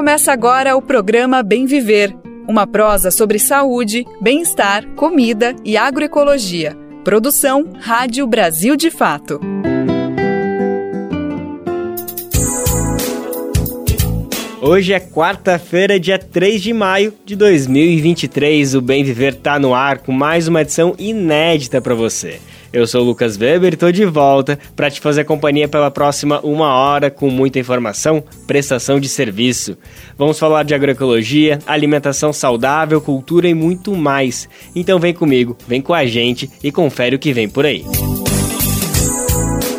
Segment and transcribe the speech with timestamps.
[0.00, 2.16] Começa agora o programa Bem Viver,
[2.48, 6.74] uma prosa sobre saúde, bem-estar, comida e agroecologia.
[7.04, 9.38] Produção Rádio Brasil de Fato.
[14.62, 18.76] Hoje é quarta-feira, dia 3 de maio de 2023.
[18.76, 22.40] O Bem Viver tá no ar com mais uma edição inédita para você.
[22.72, 26.40] Eu sou o Lucas Weber e tô de volta para te fazer companhia pela próxima
[26.40, 29.76] uma hora com muita informação, prestação de serviço.
[30.16, 34.48] Vamos falar de agroecologia, alimentação saudável, cultura e muito mais.
[34.74, 37.84] Então vem comigo, vem com a gente e confere o que vem por aí.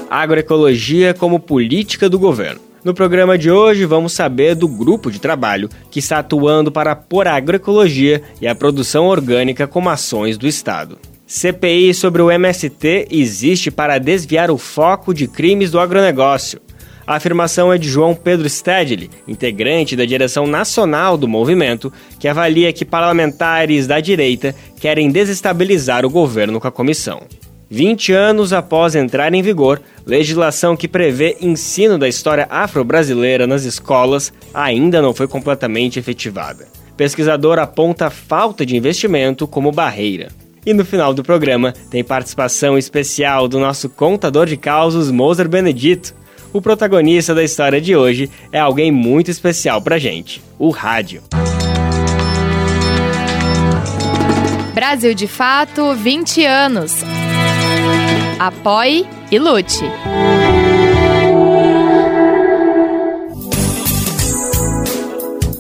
[0.10, 2.60] Agroecologia como política do governo.
[2.84, 7.26] No programa de hoje, vamos saber do grupo de trabalho que está atuando para pôr
[7.26, 10.98] a agroecologia e a produção orgânica como ações do Estado.
[11.34, 16.60] CPI sobre o MST existe para desviar o foco de crimes do agronegócio.
[17.08, 22.74] A afirmação é de João Pedro Stedley, integrante da direção nacional do movimento, que avalia
[22.74, 27.22] que parlamentares da direita querem desestabilizar o governo com a comissão.
[27.70, 34.34] 20 anos após entrar em vigor, legislação que prevê ensino da história afro-brasileira nas escolas
[34.54, 36.68] ainda não foi completamente efetivada.
[36.98, 40.41] Pesquisador aponta falta de investimento como barreira.
[40.66, 46.14] E no final do programa tem participação especial do nosso contador de causos Moser Benedito.
[46.54, 51.24] O protagonista da história de hoje é alguém muito especial pra gente: o rádio.
[54.74, 56.94] Brasil de Fato 20 anos.
[58.40, 59.84] Apoie e lute.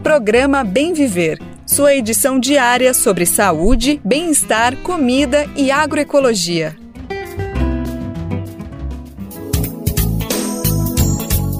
[0.02, 1.38] Programa Bem Viver.
[1.66, 6.81] Sua edição diária sobre saúde, bem-estar, comida e agroecologia.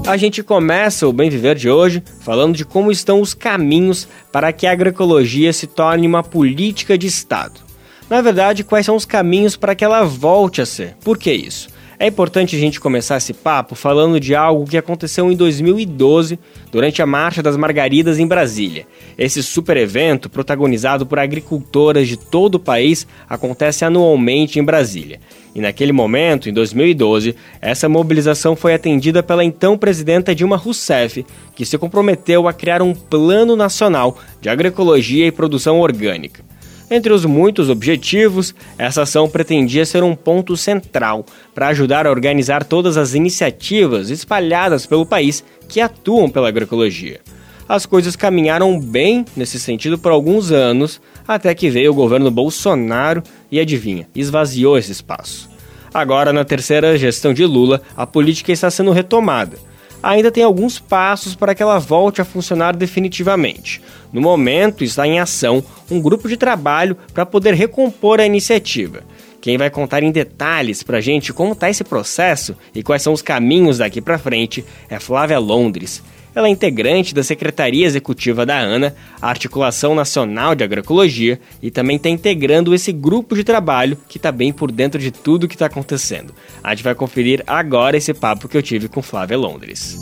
[0.05, 4.51] A gente começa o Bem Viver de hoje falando de como estão os caminhos para
[4.51, 7.61] que a agroecologia se torne uma política de Estado.
[8.09, 10.97] Na verdade, quais são os caminhos para que ela volte a ser?
[11.05, 11.69] Por que isso?
[11.99, 16.39] É importante a gente começar esse papo falando de algo que aconteceu em 2012,
[16.71, 18.87] durante a Marcha das Margaridas em Brasília.
[19.17, 25.19] Esse super evento, protagonizado por agricultoras de todo o país, acontece anualmente em Brasília.
[25.53, 31.23] E naquele momento, em 2012, essa mobilização foi atendida pela então presidenta Dilma Rousseff,
[31.55, 36.43] que se comprometeu a criar um plano nacional de agroecologia e produção orgânica.
[36.89, 42.63] Entre os muitos objetivos, essa ação pretendia ser um ponto central para ajudar a organizar
[42.63, 47.21] todas as iniciativas espalhadas pelo país que atuam pela agroecologia.
[47.67, 53.23] As coisas caminharam bem nesse sentido por alguns anos, até que veio o governo Bolsonaro
[53.49, 55.49] e adivinha, esvaziou esse espaço.
[55.93, 59.57] Agora, na terceira gestão de Lula, a política está sendo retomada
[60.03, 63.81] ainda tem alguns passos para que ela volte a funcionar definitivamente.
[64.11, 69.01] No momento, está em ação um grupo de trabalho para poder recompor a iniciativa.
[69.39, 73.13] Quem vai contar em detalhes para a gente como está esse processo e quais são
[73.13, 76.03] os caminhos daqui para frente é Flávia Londres.
[76.35, 81.97] Ela é integrante da Secretaria Executiva da ANA, a Articulação Nacional de Agroecologia, e também
[81.97, 85.67] está integrando esse grupo de trabalho que está bem por dentro de tudo que está
[85.67, 86.33] acontecendo.
[86.63, 89.95] A gente vai conferir agora esse papo que eu tive com Flávia Londres.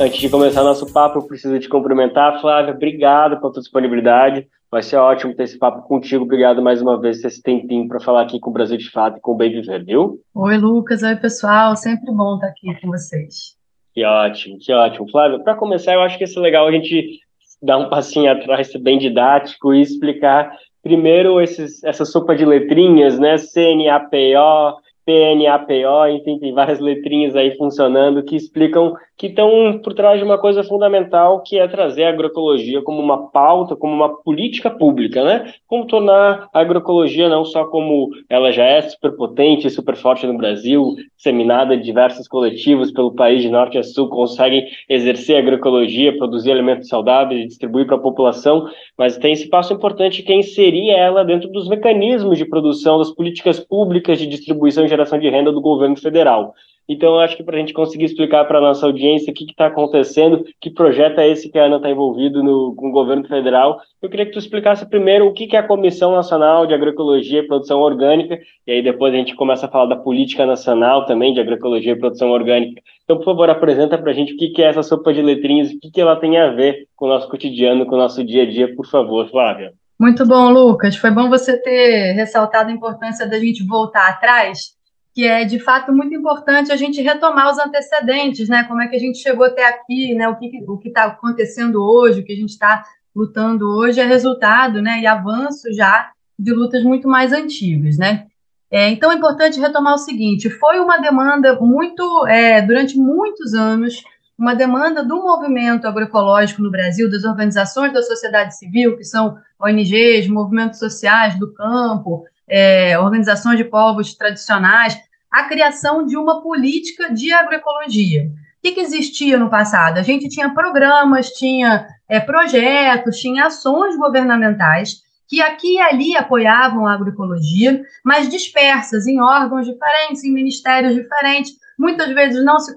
[0.00, 2.72] Antes de começar nosso papo, eu preciso te cumprimentar, Flávia.
[2.72, 4.46] Obrigado pela tua disponibilidade.
[4.70, 6.24] Vai ser ótimo ter esse papo contigo.
[6.24, 9.16] Obrigado mais uma vez por esse tempinho para falar aqui com o Brasil de Fato
[9.16, 10.20] e com o Bem Viver, viu?
[10.32, 11.02] Oi, Lucas.
[11.02, 11.74] Oi, pessoal.
[11.74, 13.57] Sempre bom estar aqui com vocês.
[13.98, 15.10] Que ótimo, que ótimo.
[15.10, 17.18] Flávio, para começar, eu acho que é legal a gente
[17.60, 23.18] dar um passinho atrás, ser bem didático e explicar primeiro esses, essa sopa de letrinhas,
[23.18, 23.34] né?
[23.36, 30.24] CNAPO, PNAPO, enfim, tem várias letrinhas aí funcionando que explicam que estão por trás de
[30.24, 35.24] uma coisa fundamental que é trazer a agroecologia como uma pauta, como uma política pública,
[35.24, 35.52] né?
[35.66, 40.36] Como tornar a agroecologia não só como ela já é super potente, super forte no
[40.36, 46.16] Brasil, disseminada em diversos coletivos pelo país de norte a sul, conseguem exercer a agroecologia,
[46.16, 50.36] produzir alimentos saudáveis e distribuir para a população, mas tem esse passo importante que é
[50.36, 55.28] inserir ela dentro dos mecanismos de produção, das políticas públicas de distribuição e geração de
[55.28, 56.54] renda do governo federal.
[56.88, 59.44] Então, eu acho que para a gente conseguir explicar para a nossa audiência o que
[59.44, 63.28] está acontecendo, que projeto é esse que a Ana está envolvido no, com o governo
[63.28, 66.72] federal, eu queria que tu explicasse primeiro o que, que é a Comissão Nacional de
[66.72, 71.04] Agroecologia e Produção Orgânica, e aí depois a gente começa a falar da Política Nacional
[71.04, 72.80] também de Agroecologia e Produção Orgânica.
[73.04, 75.70] Então, por favor, apresenta para a gente o que, que é essa sopa de letrinhas,
[75.70, 78.44] o que, que ela tem a ver com o nosso cotidiano, com o nosso dia
[78.44, 79.74] a dia, por favor, Flávia.
[80.00, 80.96] Muito bom, Lucas.
[80.96, 84.77] Foi bom você ter ressaltado a importância da gente voltar atrás
[85.18, 88.62] que é de fato muito importante a gente retomar os antecedentes, né?
[88.62, 90.28] Como é que a gente chegou até aqui, né?
[90.28, 94.04] O que o que está acontecendo hoje, o que a gente está lutando hoje é
[94.04, 95.00] resultado, né?
[95.00, 98.26] E avanço já de lutas muito mais antigas, né?
[98.70, 104.04] É, então é importante retomar o seguinte: foi uma demanda muito, é, durante muitos anos,
[104.38, 110.28] uma demanda do movimento agroecológico no Brasil, das organizações da sociedade civil, que são ONGs,
[110.28, 117.32] movimentos sociais do campo, é, organizações de povos tradicionais, a criação de uma política de
[117.32, 118.24] agroecologia.
[118.24, 119.98] O que, que existia no passado?
[119.98, 126.86] A gente tinha programas, tinha é, projetos, tinha ações governamentais que aqui e ali apoiavam
[126.86, 132.74] a agroecologia, mas dispersas em órgãos diferentes, em ministérios diferentes, muitas vezes não se,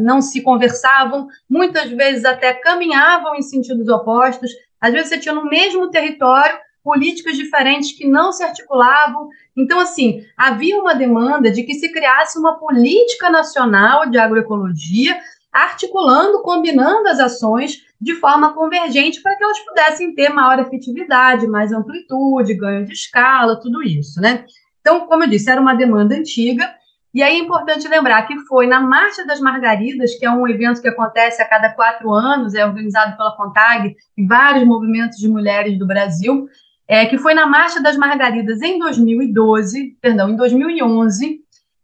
[0.00, 4.50] não se conversavam, muitas vezes até caminhavam em sentidos opostos.
[4.80, 9.28] Às vezes você tinha no mesmo território políticas diferentes que não se articulavam.
[9.56, 15.18] Então, assim, havia uma demanda de que se criasse uma política nacional de agroecologia,
[15.52, 21.72] articulando, combinando as ações de forma convergente para que elas pudessem ter maior efetividade, mais
[21.72, 24.44] amplitude, ganho de escala, tudo isso, né?
[24.80, 26.72] Então, como eu disse, era uma demanda antiga,
[27.12, 30.80] e aí é importante lembrar que foi na Marcha das Margaridas, que é um evento
[30.80, 35.76] que acontece a cada quatro anos, é organizado pela CONTAG e vários movimentos de mulheres
[35.76, 36.48] do Brasil,
[36.90, 41.38] é, que foi na Marcha das Margaridas em 2012, perdão, em 2011,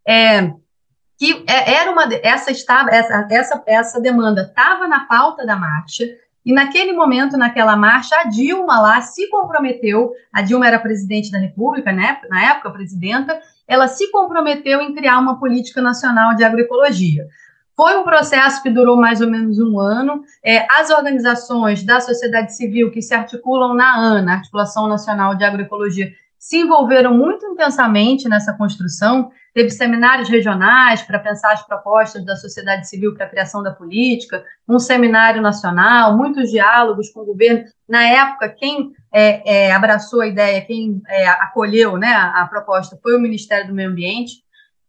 [0.04, 0.50] é,
[1.16, 6.04] que é, era uma essa estava essa essa, essa demanda estava na pauta da marcha
[6.44, 11.38] e naquele momento naquela marcha a Dilma lá se comprometeu a Dilma era presidente da
[11.38, 17.26] República né na época presidenta ela se comprometeu em criar uma política nacional de agroecologia
[17.76, 20.24] foi um processo que durou mais ou menos um ano.
[20.42, 26.10] É, as organizações da sociedade civil que se articulam na ANA, Articulação Nacional de Agroecologia,
[26.38, 29.30] se envolveram muito intensamente nessa construção.
[29.52, 34.44] Teve seminários regionais para pensar as propostas da sociedade civil para a criação da política,
[34.66, 37.64] um seminário nacional, muitos diálogos com o governo.
[37.88, 42.98] Na época, quem é, é, abraçou a ideia, quem é, acolheu né, a, a, proposta
[43.02, 44.44] foi o Ministério do Meio Ambiente.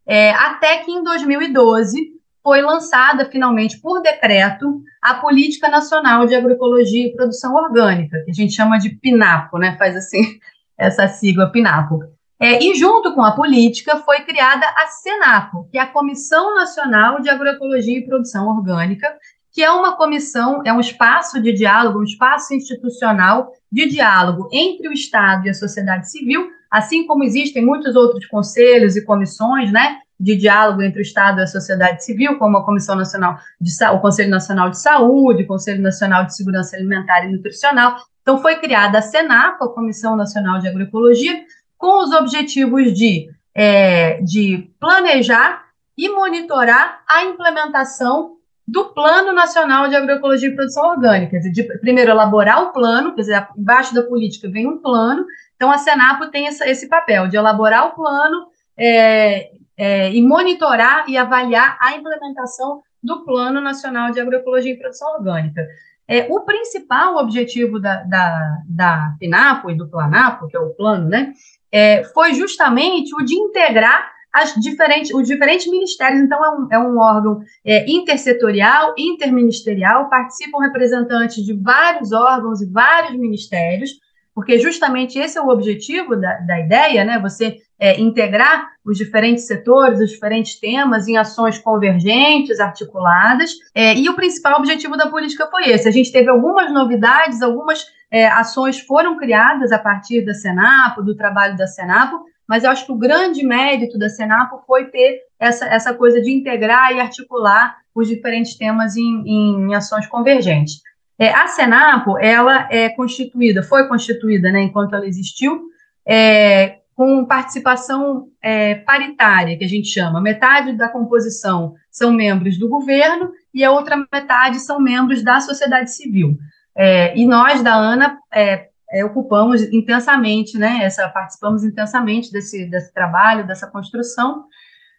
[0.05, 2.16] É, até que em 2012
[2.47, 8.33] foi lançada finalmente por decreto a Política Nacional de Agroecologia e Produção Orgânica, que a
[8.33, 9.75] gente chama de PNAPO, né?
[9.77, 10.21] Faz assim
[10.79, 11.99] essa sigla PNAPO.
[12.39, 17.19] É, e junto com a política foi criada a SENAPO, que é a Comissão Nacional
[17.19, 19.13] de Agroecologia e Produção Orgânica,
[19.51, 24.87] que é uma comissão, é um espaço de diálogo, um espaço institucional de diálogo entre
[24.87, 29.97] o Estado e a sociedade civil, assim como existem muitos outros conselhos e comissões, né,
[30.19, 33.99] de diálogo entre o Estado e a sociedade civil, como a Comissão Nacional de o
[33.99, 37.97] Conselho Nacional de Saúde, o Conselho Nacional de Segurança Alimentar e Nutricional.
[38.21, 41.43] Então, foi criada a SENAP, a Comissão Nacional de Agroecologia,
[41.77, 45.65] com os objetivos de, é, de planejar
[45.97, 51.39] e monitorar a implementação do Plano Nacional de Agroecologia e Produção Orgânica.
[51.39, 55.77] De, primeiro, elaborar o plano, quer dizer, embaixo da política vem um plano, então a
[55.77, 58.47] Senapo tem essa, esse papel de elaborar o plano,
[58.77, 65.13] é, é, e monitorar e avaliar a implementação do Plano Nacional de Agroecologia e Produção
[65.13, 65.65] Orgânica.
[66.07, 71.09] É, o principal objetivo da, da, da PINAPO e do PLANAPO, que é o plano,
[71.09, 71.33] né,
[71.71, 76.21] é, foi justamente o de integrar as diferentes, os diferentes ministérios.
[76.21, 82.71] Então, é um, é um órgão é, intersetorial, interministerial, participam representantes de vários órgãos e
[82.71, 83.91] vários ministérios,
[84.37, 87.17] porque justamente esse é o objetivo da, da ideia, né?
[87.19, 93.49] Você é, integrar os diferentes setores, os diferentes temas em ações convergentes, articuladas.
[93.73, 95.87] É, e o principal objetivo da política foi esse.
[95.87, 101.15] A gente teve algumas novidades, algumas é, ações foram criadas a partir da Senapo, do
[101.15, 105.65] trabalho da Senapo, mas eu acho que o grande mérito da Senapo foi ter essa,
[105.65, 110.75] essa coisa de integrar e articular os diferentes temas em, em ações convergentes.
[111.19, 115.63] É, a Senapo, ela é constituída, foi constituída, né, enquanto ela existiu,
[116.05, 120.21] é, com participação é, paritária, que a gente chama.
[120.21, 125.91] Metade da composição são membros do governo e a outra metade são membros da sociedade
[125.91, 126.37] civil.
[126.75, 132.93] É, e nós, da ANA, é, é, ocupamos intensamente, né, essa, participamos intensamente desse, desse
[132.93, 134.45] trabalho, dessa construção,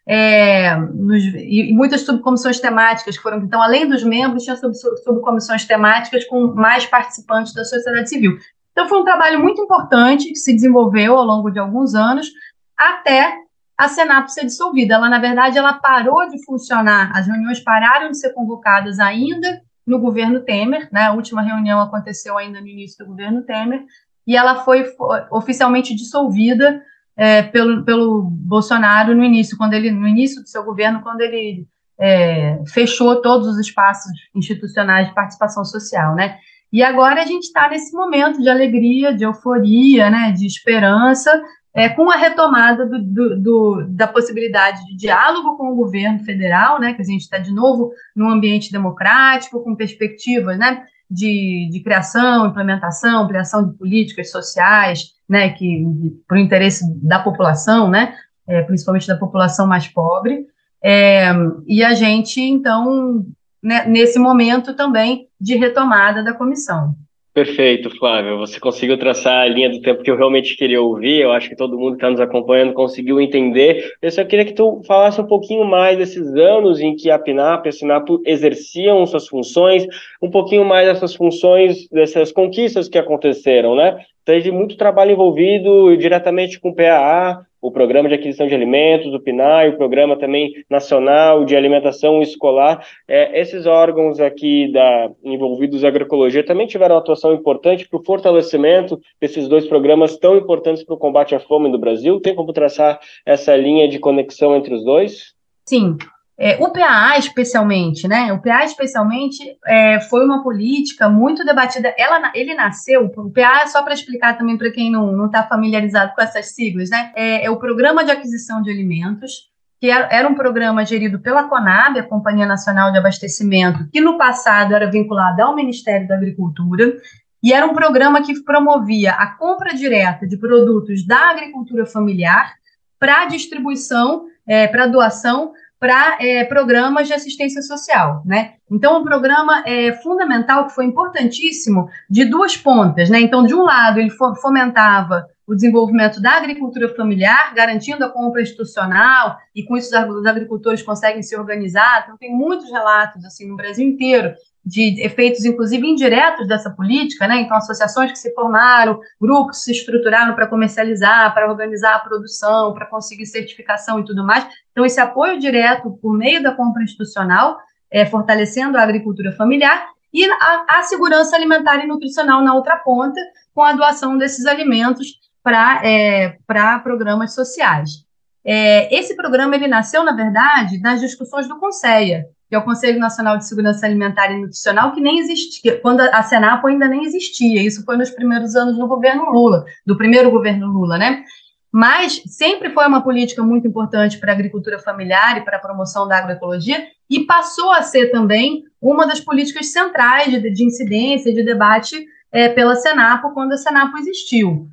[0.09, 4.75] é, nos, e, muitas subcomissões temáticas que foram, então, além dos membros, tinha sub,
[5.05, 8.39] subcomissões temáticas com mais participantes da sociedade civil.
[8.73, 12.31] Então, foi um trabalho muito importante que se desenvolveu ao longo de alguns anos,
[12.75, 13.35] até
[13.77, 14.95] a Senap ser dissolvida.
[14.95, 19.99] Ela, na verdade, ela parou de funcionar, as reuniões pararam de ser convocadas ainda no
[19.99, 21.03] governo Temer, né?
[21.03, 23.85] A última reunião aconteceu ainda no início do governo Temer,
[24.27, 24.87] e ela foi
[25.31, 26.83] oficialmente dissolvida
[27.19, 31.67] é, pelo, pelo Bolsonaro no início, quando ele, no início do seu governo, quando ele
[31.99, 36.39] é, fechou todos os espaços institucionais de participação social, né?
[36.73, 41.43] E agora a gente está nesse momento de alegria, de euforia, né, de esperança,
[41.75, 46.79] é, com a retomada do, do, do, da possibilidade de diálogo com o governo federal,
[46.79, 51.81] né, que a gente está de novo num ambiente democrático, com perspectivas né, de, de
[51.83, 55.85] criação, implementação, ampliação de políticas sociais, né, que
[56.31, 58.15] o interesse da população, né,
[58.47, 60.47] é, principalmente da população mais pobre.
[60.83, 61.31] É,
[61.67, 63.27] e a gente, então,
[63.63, 66.95] né, nesse momento também de retomada da comissão.
[67.39, 68.37] Perfeito, Flávio.
[68.39, 71.21] Você conseguiu traçar a linha do tempo que eu realmente queria ouvir.
[71.21, 73.93] Eu acho que todo mundo que está nos acompanhando conseguiu entender.
[74.03, 77.67] Eu só queria que tu falasse um pouquinho mais desses anos em que a PNAP
[77.67, 79.87] e a SINAP exerciam suas funções,
[80.21, 84.05] um pouquinho mais dessas funções, dessas conquistas que aconteceram, né?
[84.29, 89.19] Teve muito trabalho envolvido diretamente com o PAA, o Programa de Aquisição de Alimentos, o
[89.19, 92.87] PNAE, o Programa também Nacional de Alimentação Escolar.
[93.09, 98.05] É, esses órgãos aqui da, envolvidos na agroecologia também tiveram uma atuação importante para o
[98.05, 102.21] fortalecimento desses dois programas tão importantes para o combate à fome no Brasil.
[102.21, 105.33] Tem como traçar essa linha de conexão entre os dois?
[105.65, 105.97] Sim,
[106.41, 108.33] é, o PAA, especialmente, né?
[108.33, 111.93] O PAA, especialmente, é, foi uma política muito debatida.
[111.99, 116.23] Ela, ele nasceu, o PAA, só para explicar também para quem não está familiarizado com
[116.23, 117.11] essas siglas, né?
[117.17, 121.49] É, é, o Programa de Aquisição de Alimentos, que era, era, um programa gerido pela
[121.49, 126.95] CONAB, a Companhia Nacional de Abastecimento, que no passado era vinculada ao Ministério da Agricultura,
[127.43, 132.53] e era um programa que promovia a compra direta de produtos da agricultura familiar
[132.99, 138.55] para distribuição, é, para doação para é, programas de assistência social, né?
[138.71, 143.21] Então, um programa é, fundamental que foi importantíssimo de duas pontas, né?
[143.21, 149.39] Então, de um lado, ele fomentava o desenvolvimento da agricultura familiar, garantindo a compra institucional,
[149.55, 152.03] e com isso os agricultores conseguem se organizar.
[152.05, 157.41] Então, tem muitos relatos, assim, no Brasil inteiro, de efeitos, inclusive, indiretos dessa política, né?
[157.41, 162.85] Então, associações que se formaram, grupos se estruturaram para comercializar, para organizar a produção, para
[162.85, 164.47] conseguir certificação e tudo mais.
[164.71, 167.57] Então, esse apoio direto por meio da compra institucional,
[167.91, 173.21] é, fortalecendo a agricultura familiar, e a, a, segurança alimentar e nutricional na outra ponta,
[173.55, 176.37] com a doação desses alimentos para é,
[176.83, 178.05] programas sociais.
[178.45, 182.99] É, esse programa ele nasceu, na verdade, nas discussões do Conselho, que é o Conselho
[182.99, 187.63] Nacional de Segurança Alimentar e Nutricional, que nem existia, quando a Senapo ainda nem existia.
[187.63, 191.25] Isso foi nos primeiros anos do governo Lula, do primeiro governo Lula, né?
[191.73, 196.07] Mas sempre foi uma política muito importante para a agricultura familiar e para a promoção
[196.07, 201.35] da agroecologia, e passou a ser também uma das políticas centrais de, de incidência e
[201.35, 204.69] de debate é, pela Senapo quando a Senapo existiu.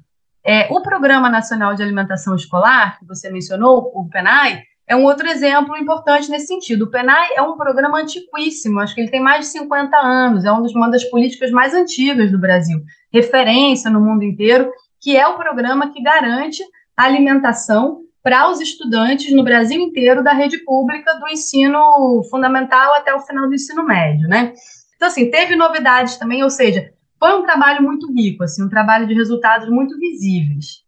[0.48, 5.28] É, o Programa Nacional de Alimentação Escolar, que você mencionou, o PENAI, é um outro
[5.28, 6.86] exemplo importante nesse sentido.
[6.86, 10.52] O PENAI é um programa antiquíssimo, acho que ele tem mais de 50 anos, é
[10.52, 12.80] uma das políticas mais antigas do Brasil,
[13.12, 14.72] referência no mundo inteiro,
[15.02, 16.62] que é o programa que garante
[16.96, 23.14] a alimentação para os estudantes no Brasil inteiro da rede pública do ensino fundamental até
[23.16, 24.54] o final do ensino médio, né?
[24.96, 29.08] Então, assim, teve novidades também, ou seja, foi um trabalho muito rico, assim, um trabalho
[29.08, 30.86] de resultados muito visíveis.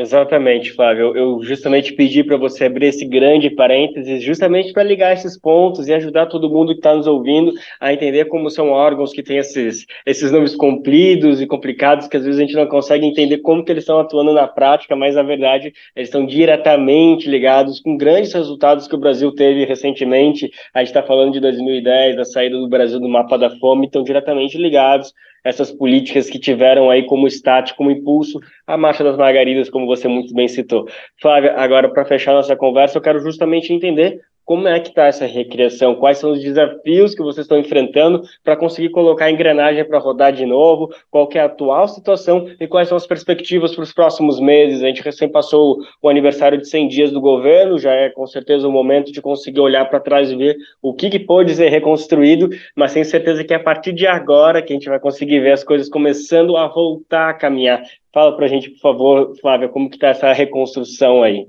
[0.00, 1.14] Exatamente, Flávio.
[1.14, 5.92] Eu justamente pedi para você abrir esse grande parênteses, justamente para ligar esses pontos e
[5.92, 9.84] ajudar todo mundo que está nos ouvindo a entender como são órgãos que têm esses,
[10.06, 13.70] esses nomes compridos e complicados, que às vezes a gente não consegue entender como que
[13.70, 18.88] eles estão atuando na prática, mas na verdade eles estão diretamente ligados com grandes resultados
[18.88, 20.50] que o Brasil teve recentemente.
[20.72, 24.02] A gente está falando de 2010, da saída do Brasil do mapa da fome, estão
[24.02, 25.12] diretamente ligados
[25.44, 30.08] essas políticas que tiveram aí como estático, como impulso, a Marcha das Margaridas, como você
[30.08, 30.88] muito bem citou.
[31.20, 35.26] Flávia, agora para fechar nossa conversa, eu quero justamente entender como é que está essa
[35.26, 35.94] recriação?
[35.94, 40.32] Quais são os desafios que vocês estão enfrentando para conseguir colocar a engrenagem para rodar
[40.32, 40.92] de novo?
[41.08, 44.82] Qual é a atual situação e quais são as perspectivas para os próximos meses?
[44.82, 48.66] A gente recém passou o aniversário de 100 dias do governo, já é com certeza
[48.66, 52.48] o momento de conseguir olhar para trás e ver o que, que pode ser reconstruído,
[52.74, 55.52] mas tenho certeza que é a partir de agora que a gente vai conseguir ver
[55.52, 57.84] as coisas começando a voltar a caminhar.
[58.12, 61.46] Fala para a gente, por favor, Flávia, como que está essa reconstrução aí?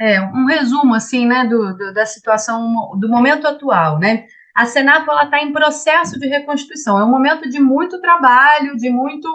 [0.00, 4.26] É, um resumo assim, né, do, do, da situação do momento atual, né?
[4.54, 6.98] A Senapo ela está em processo de reconstituição.
[6.98, 9.28] É um momento de muito trabalho, de muito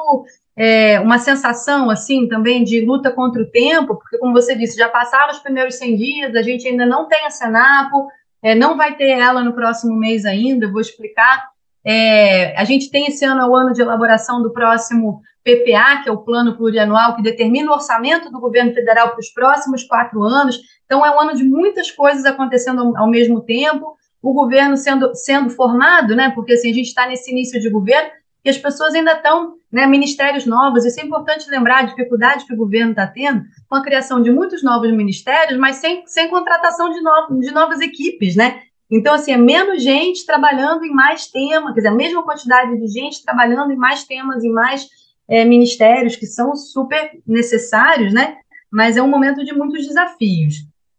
[0.55, 4.89] é, uma sensação assim também de luta contra o tempo, porque como você disse, já
[4.89, 8.09] passaram os primeiros 100 dias, a gente ainda não tem a Senapo,
[8.41, 10.69] é, não vai ter ela no próximo mês ainda.
[10.69, 11.49] Vou explicar.
[11.85, 16.09] É, a gente tem esse ano é o ano de elaboração do próximo PPA, que
[16.09, 20.23] é o plano plurianual que determina o orçamento do governo federal para os próximos quatro
[20.23, 20.59] anos.
[20.85, 25.49] Então, é um ano de muitas coisas acontecendo ao, mesmo tempo, o governo sendo, sendo
[25.49, 26.31] formado, né?
[26.33, 28.09] Porque assim, a gente está nesse início de governo
[28.45, 30.85] e as pessoas ainda estão, né, ministérios novos.
[30.85, 34.31] Isso é importante lembrar a dificuldade que o governo está tendo com a criação de
[34.31, 38.61] muitos novos ministérios, mas sem, sem contratação de, no, de novas equipes, né?
[38.89, 42.87] Então, assim, é menos gente trabalhando em mais temas, quer dizer, a mesma quantidade de
[42.87, 44.87] gente trabalhando em mais temas, em mais
[45.27, 48.37] é, ministérios que são super necessários, né?
[48.71, 50.55] Mas é um momento de muitos desafios.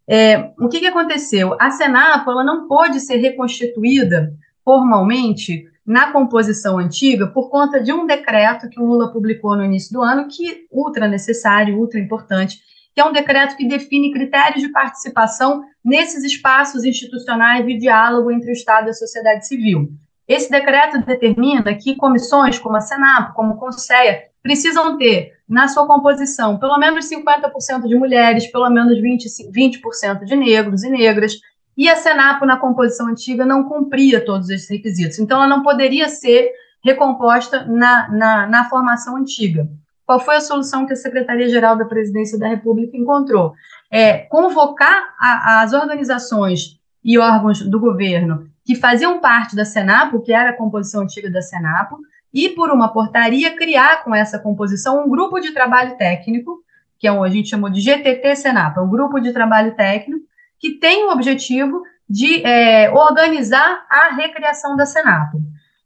[0.07, 1.57] É, o que, que aconteceu?
[1.61, 4.33] A Senapo ela não pôde ser reconstituída
[4.64, 9.93] formalmente na composição antiga por conta de um decreto que o Lula publicou no início
[9.93, 12.59] do ano, que ultra necessário, ultra importante,
[12.95, 18.50] que é um decreto que define critérios de participação nesses espaços institucionais de diálogo entre
[18.50, 19.90] o Estado e a sociedade civil.
[20.26, 25.87] Esse decreto determina que comissões como a Senap, como o Conselho, precisam ter na sua
[25.87, 29.81] composição pelo menos 50% de mulheres, pelo menos 20%, 20
[30.25, 31.35] de negros e negras,
[31.76, 35.18] e a Senapo, na composição antiga, não cumpria todos esses requisitos.
[35.18, 36.53] Então, ela não poderia ser
[36.85, 39.68] recomposta na, na, na formação antiga.
[40.07, 43.55] Qual foi a solução que a Secretaria-Geral da Presidência da República encontrou?
[43.90, 50.33] É convocar a, as organizações e órgãos do governo que faziam parte da Senapo, que
[50.33, 51.98] era a composição antiga da Senapo,
[52.33, 56.62] e por uma portaria criar com essa composição um grupo de trabalho técnico,
[56.98, 60.24] que é o a gente chamou de GTT Senapo, é um grupo de trabalho técnico
[60.59, 65.38] que tem o objetivo de é, organizar a recriação da Senapo.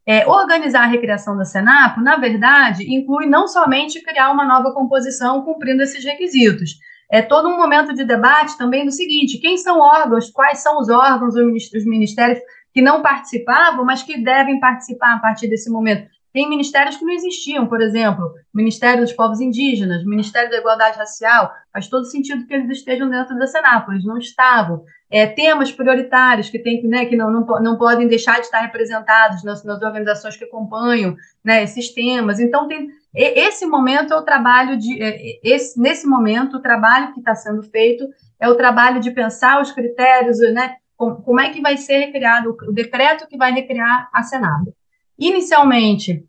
[0.06, 5.42] É, organizar a recriação da Senapo, na verdade, inclui não somente criar uma nova composição
[5.42, 6.78] cumprindo esses requisitos,
[7.10, 10.88] é todo um momento de debate também do seguinte: quem são órgãos, quais são os
[10.88, 12.38] órgãos, os ministérios
[12.78, 16.08] que não participavam, mas que devem participar a partir desse momento.
[16.32, 21.52] Tem ministérios que não existiam, por exemplo, Ministério dos Povos Indígenas, Ministério da Igualdade Racial,
[21.72, 24.84] faz todo sentido que eles estejam dentro da Senápolis, não estavam.
[25.10, 29.42] É, temas prioritários que, tem, né, que não, não, não podem deixar de estar representados
[29.42, 32.38] nas, nas organizações que acompanham né, esses temas.
[32.38, 35.02] Então, tem, esse momento é o trabalho de.
[35.02, 38.06] É, esse, nesse momento, o trabalho que está sendo feito
[38.38, 42.72] é o trabalho de pensar os critérios, né, como é que vai ser recriado o
[42.72, 44.74] decreto que vai recriar a Senado.
[45.16, 46.24] Inicialmente,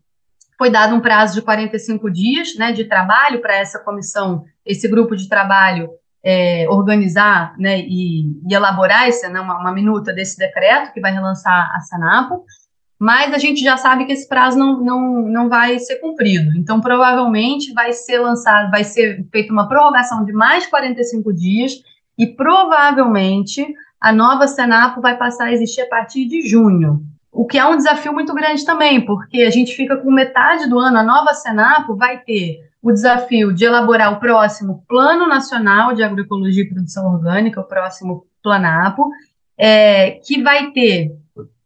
[0.56, 5.16] foi dado um prazo de 45 dias né, de trabalho para essa comissão, esse grupo
[5.16, 5.90] de trabalho
[6.22, 11.12] é, organizar né, e, e, elaborar esse, né, uma, uma, minuta desse decreto que vai
[11.12, 12.44] relançar a Sanapo,
[12.98, 16.54] mas a gente já sabe que esse prazo não, não, não vai ser cumprido.
[16.58, 21.72] Então, provavelmente vai ser lançado, vai ser feita uma prorrogação de mais 45 dias
[22.20, 23.66] e provavelmente
[23.98, 27.02] a nova Senapo vai passar a existir a partir de junho.
[27.32, 30.78] O que é um desafio muito grande também, porque a gente fica com metade do
[30.78, 36.02] ano, a nova Senapo vai ter o desafio de elaborar o próximo Plano Nacional de
[36.02, 39.10] Agroecologia e Produção Orgânica, o próximo Planapo,
[39.56, 41.12] é, que vai ter,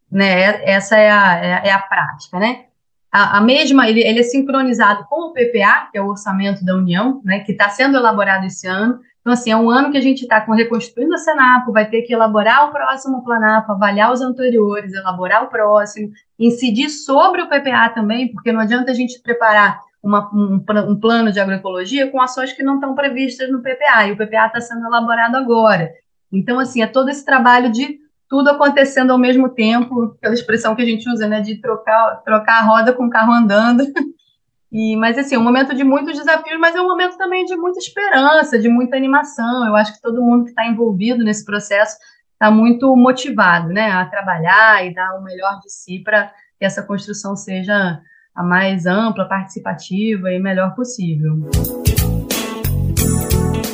[0.09, 2.65] né, essa é a, é, é a prática, né,
[3.11, 6.75] a, a mesma, ele, ele, é sincronizado com o PPA, que é o Orçamento da
[6.75, 10.01] União, né, que está sendo elaborado esse ano, então, assim, é um ano que a
[10.01, 14.93] gente está reconstruindo a Senapo, vai ter que elaborar o próximo Planapo, avaliar os anteriores,
[14.93, 20.29] elaborar o próximo, incidir sobre o PPA também, porque não adianta a gente preparar uma,
[20.31, 24.15] um, um, plano de agroecologia com ações que não estão previstas no PPA, e o
[24.15, 25.89] PPA está sendo elaborado agora.
[26.31, 27.97] Então, assim, é todo esse trabalho de
[28.29, 32.59] tudo acontecendo ao mesmo tempo, aquela expressão que a gente usa, né, de trocar, trocar
[32.59, 33.85] a roda com o carro andando,
[34.71, 37.55] E, mas assim, é um momento de muitos desafios, mas é um momento também de
[37.55, 39.65] muita esperança, de muita animação.
[39.65, 41.95] Eu acho que todo mundo que está envolvido nesse processo
[42.33, 46.83] está muito motivado, né, a trabalhar e dar o melhor de si para que essa
[46.83, 48.01] construção seja
[48.35, 51.49] a mais ampla, participativa e melhor possível.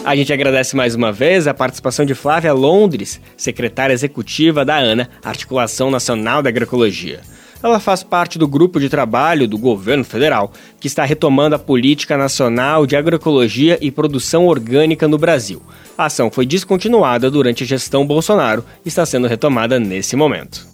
[0.06, 5.10] A gente agradece mais uma vez a participação de Flávia Londres, secretária executiva da ANA,
[5.24, 7.22] Articulação Nacional da Agroecologia.
[7.64, 12.18] Ela faz parte do grupo de trabalho do governo federal que está retomando a política
[12.18, 15.62] nacional de agroecologia e produção orgânica no Brasil.
[15.98, 20.68] A ação foi descontinuada durante a gestão Bolsonaro e está sendo retomada nesse momento.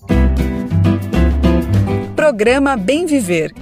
[2.15, 3.53] Programa Bem Viver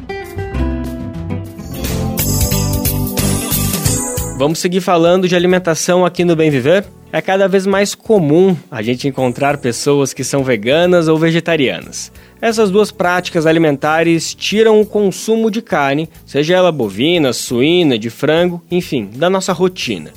[4.38, 6.86] Vamos seguir falando de alimentação aqui no Bem Viver?
[7.10, 12.12] É cada vez mais comum a gente encontrar pessoas que são veganas ou vegetarianas.
[12.46, 18.62] Essas duas práticas alimentares tiram o consumo de carne, seja ela bovina, suína, de frango,
[18.70, 20.12] enfim, da nossa rotina.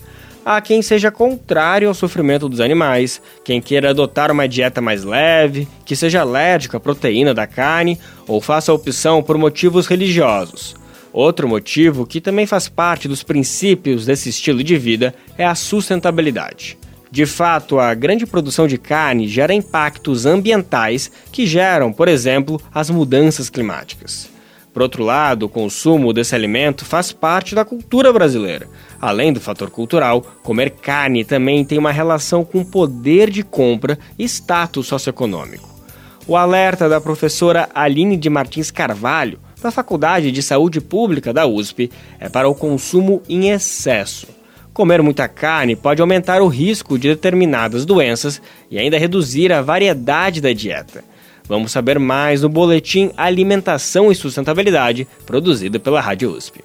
[0.44, 5.66] Há quem seja contrário ao sofrimento dos animais, quem queira adotar uma dieta mais leve,
[5.86, 10.76] que seja alérgico à proteína da carne ou faça a opção por motivos religiosos.
[11.10, 16.76] Outro motivo, que também faz parte dos princípios desse estilo de vida, é a sustentabilidade.
[17.10, 22.90] De fato, a grande produção de carne gera impactos ambientais que geram, por exemplo, as
[22.90, 24.28] mudanças climáticas.
[24.72, 28.68] Por outro lado, o consumo desse alimento faz parte da cultura brasileira.
[29.00, 34.24] Além do fator cultural, comer carne também tem uma relação com poder de compra e
[34.24, 35.68] status socioeconômico.
[36.26, 41.90] O alerta da professora Aline de Martins Carvalho da Faculdade de Saúde Pública da USP
[42.20, 44.37] é para o consumo em excesso.
[44.78, 50.40] Comer muita carne pode aumentar o risco de determinadas doenças e ainda reduzir a variedade
[50.40, 51.02] da dieta.
[51.48, 56.62] Vamos saber mais no boletim Alimentação e Sustentabilidade, produzido pela Rádio USP.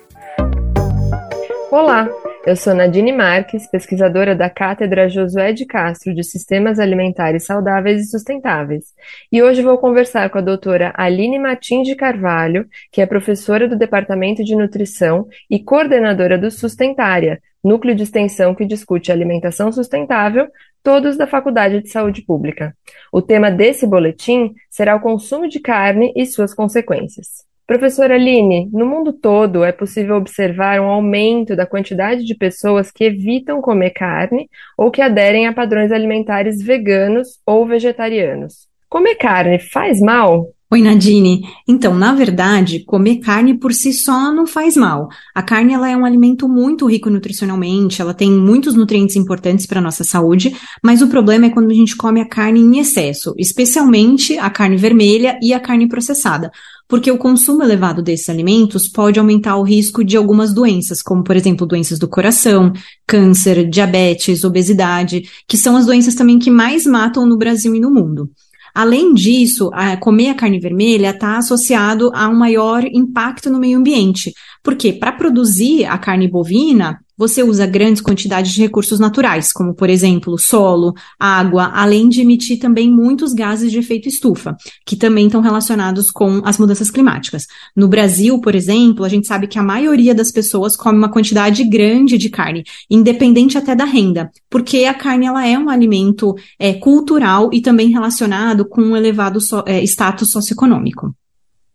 [1.72, 2.08] Olá,
[2.46, 8.12] eu sou Nadine Marques, pesquisadora da Cátedra Josué de Castro de Sistemas Alimentares Saudáveis e
[8.12, 8.94] Sustentáveis.
[9.32, 13.76] E hoje vou conversar com a doutora Aline Martins de Carvalho, que é professora do
[13.76, 20.48] Departamento de Nutrição e coordenadora do Sustentária, núcleo de extensão que discute alimentação sustentável,
[20.84, 22.76] todos da Faculdade de Saúde Pública.
[23.12, 27.46] O tema desse boletim será o consumo de carne e suas consequências.
[27.66, 33.06] Professora Aline, no mundo todo é possível observar um aumento da quantidade de pessoas que
[33.06, 38.68] evitam comer carne ou que aderem a padrões alimentares veganos ou vegetarianos.
[38.90, 40.50] Comer carne faz mal?
[40.74, 41.48] Oi, Nadine.
[41.68, 45.08] Então, na verdade, comer carne por si só não faz mal.
[45.36, 49.78] A carne ela é um alimento muito rico nutricionalmente, ela tem muitos nutrientes importantes para
[49.78, 53.36] a nossa saúde, mas o problema é quando a gente come a carne em excesso,
[53.38, 56.52] especialmente a carne vermelha e a carne processada
[56.86, 61.36] porque o consumo elevado desses alimentos pode aumentar o risco de algumas doenças, como, por
[61.36, 62.72] exemplo, doenças do coração,
[63.08, 67.92] câncer, diabetes, obesidade, que são as doenças também que mais matam no Brasil e no
[67.92, 68.30] mundo.
[68.74, 73.78] Além disso, a comer a carne vermelha está associado a um maior impacto no meio
[73.78, 74.34] ambiente,
[74.64, 79.90] porque para produzir a carne bovina, você usa grandes quantidades de recursos naturais, como, por
[79.90, 85.42] exemplo, solo, água, além de emitir também muitos gases de efeito estufa, que também estão
[85.42, 87.46] relacionados com as mudanças climáticas.
[87.76, 91.64] No Brasil, por exemplo, a gente sabe que a maioria das pessoas come uma quantidade
[91.64, 96.74] grande de carne, independente até da renda, porque a carne ela é um alimento é,
[96.74, 101.14] cultural e também relacionado com um elevado so, é, status socioeconômico.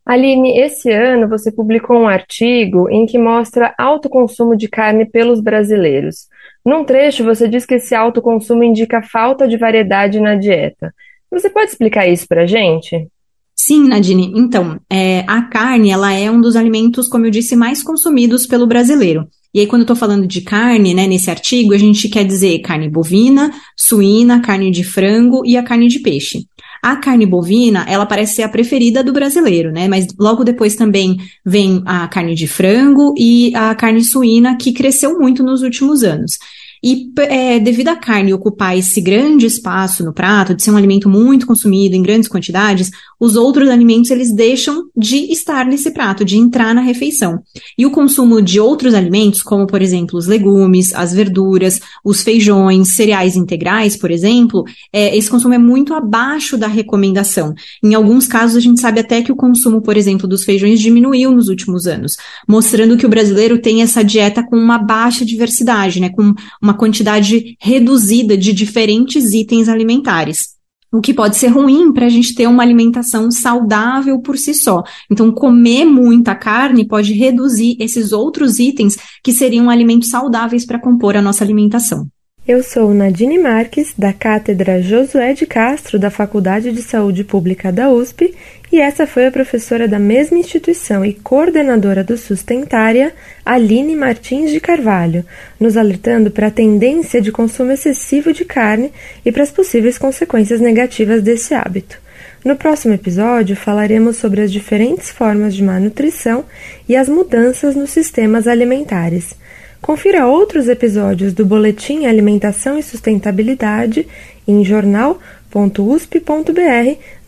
[0.08, 5.38] Aline, esse ano você publicou um artigo em que mostra alto consumo de carne pelos
[5.38, 6.28] brasileiros.
[6.64, 10.94] Num trecho, você diz que esse alto consumo indica falta de variedade na dieta.
[11.30, 13.06] Você pode explicar isso para a gente?
[13.54, 14.32] Sim, Nadine.
[14.34, 18.66] Então, é, a carne, ela é um dos alimentos, como eu disse, mais consumidos pelo
[18.66, 19.28] brasileiro.
[19.54, 22.58] E aí, quando eu estou falando de carne, né, nesse artigo, a gente quer dizer
[22.60, 26.46] carne bovina, suína, carne de frango e a carne de peixe.
[26.82, 29.88] A carne bovina, ela parece ser a preferida do brasileiro, né?
[29.88, 35.18] Mas logo depois também vem a carne de frango e a carne suína, que cresceu
[35.18, 36.38] muito nos últimos anos.
[36.82, 41.08] E é, devido à carne ocupar esse grande espaço no prato, de ser um alimento
[41.08, 46.36] muito consumido em grandes quantidades, os outros alimentos eles deixam de estar nesse prato, de
[46.36, 47.40] entrar na refeição.
[47.76, 52.94] E o consumo de outros alimentos, como por exemplo os legumes, as verduras, os feijões,
[52.94, 57.54] cereais integrais, por exemplo, é, esse consumo é muito abaixo da recomendação.
[57.82, 61.32] Em alguns casos a gente sabe até que o consumo, por exemplo, dos feijões diminuiu
[61.32, 66.10] nos últimos anos, mostrando que o brasileiro tem essa dieta com uma baixa diversidade, né,
[66.10, 70.58] com uma quantidade reduzida de diferentes itens alimentares
[70.90, 74.82] o que pode ser ruim para a gente ter uma alimentação saudável por si só.
[75.10, 81.16] Então, comer muita carne pode reduzir esses outros itens que seriam alimentos saudáveis para compor
[81.16, 82.08] a nossa alimentação.
[82.48, 87.90] Eu sou Nadine Marques, da Cátedra Josué de Castro, da Faculdade de Saúde Pública da
[87.90, 88.34] USP,
[88.72, 93.12] e essa foi a professora da mesma instituição e coordenadora do Sustentária,
[93.44, 95.26] Aline Martins de Carvalho,
[95.60, 98.94] nos alertando para a tendência de consumo excessivo de carne
[99.26, 102.00] e para as possíveis consequências negativas desse hábito.
[102.42, 106.46] No próximo episódio, falaremos sobre as diferentes formas de malnutrição
[106.88, 109.36] e as mudanças nos sistemas alimentares.
[109.80, 114.06] Confira outros episódios do Boletim Alimentação e Sustentabilidade
[114.46, 115.20] em jornal.usp.br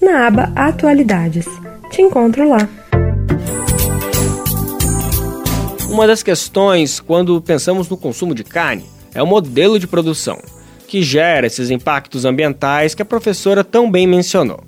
[0.00, 1.46] na aba Atualidades.
[1.90, 2.68] Te encontro lá.
[5.88, 8.84] Uma das questões quando pensamos no consumo de carne
[9.14, 10.38] é o modelo de produção,
[10.86, 14.60] que gera esses impactos ambientais que a professora tão bem mencionou.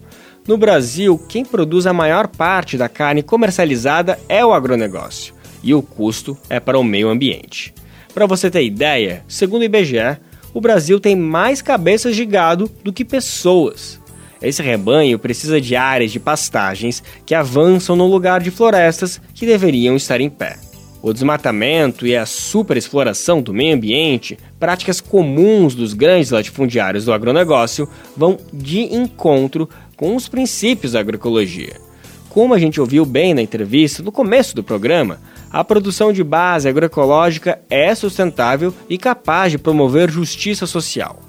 [0.46, 5.83] No Brasil, quem produz a maior parte da carne comercializada é o agronegócio e o
[5.83, 7.72] custo é para o meio ambiente.
[8.14, 10.18] Para você ter ideia, segundo o IBGE,
[10.53, 14.01] o Brasil tem mais cabeças de gado do que pessoas.
[14.42, 19.96] Esse rebanho precisa de áreas de pastagens que avançam no lugar de florestas que deveriam
[19.96, 20.59] estar em pé.
[21.01, 27.88] O desmatamento e a superexploração do meio ambiente, práticas comuns dos grandes latifundiários do agronegócio,
[28.16, 31.81] vão de encontro com os princípios da agroecologia.
[32.29, 35.20] Como a gente ouviu bem na entrevista no começo do programa,
[35.52, 41.20] a produção de base agroecológica é sustentável e capaz de promover justiça social.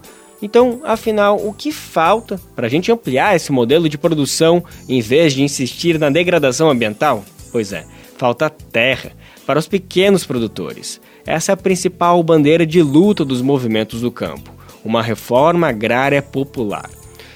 [0.42, 5.34] Então, afinal, o que falta para a gente ampliar esse modelo de produção em vez
[5.34, 7.24] de insistir na degradação ambiental?
[7.52, 7.86] Pois é,
[8.18, 9.12] falta terra
[9.46, 11.00] para os pequenos produtores.
[11.26, 14.52] Essa é a principal bandeira de luta dos movimentos do campo:
[14.84, 16.90] uma reforma agrária popular.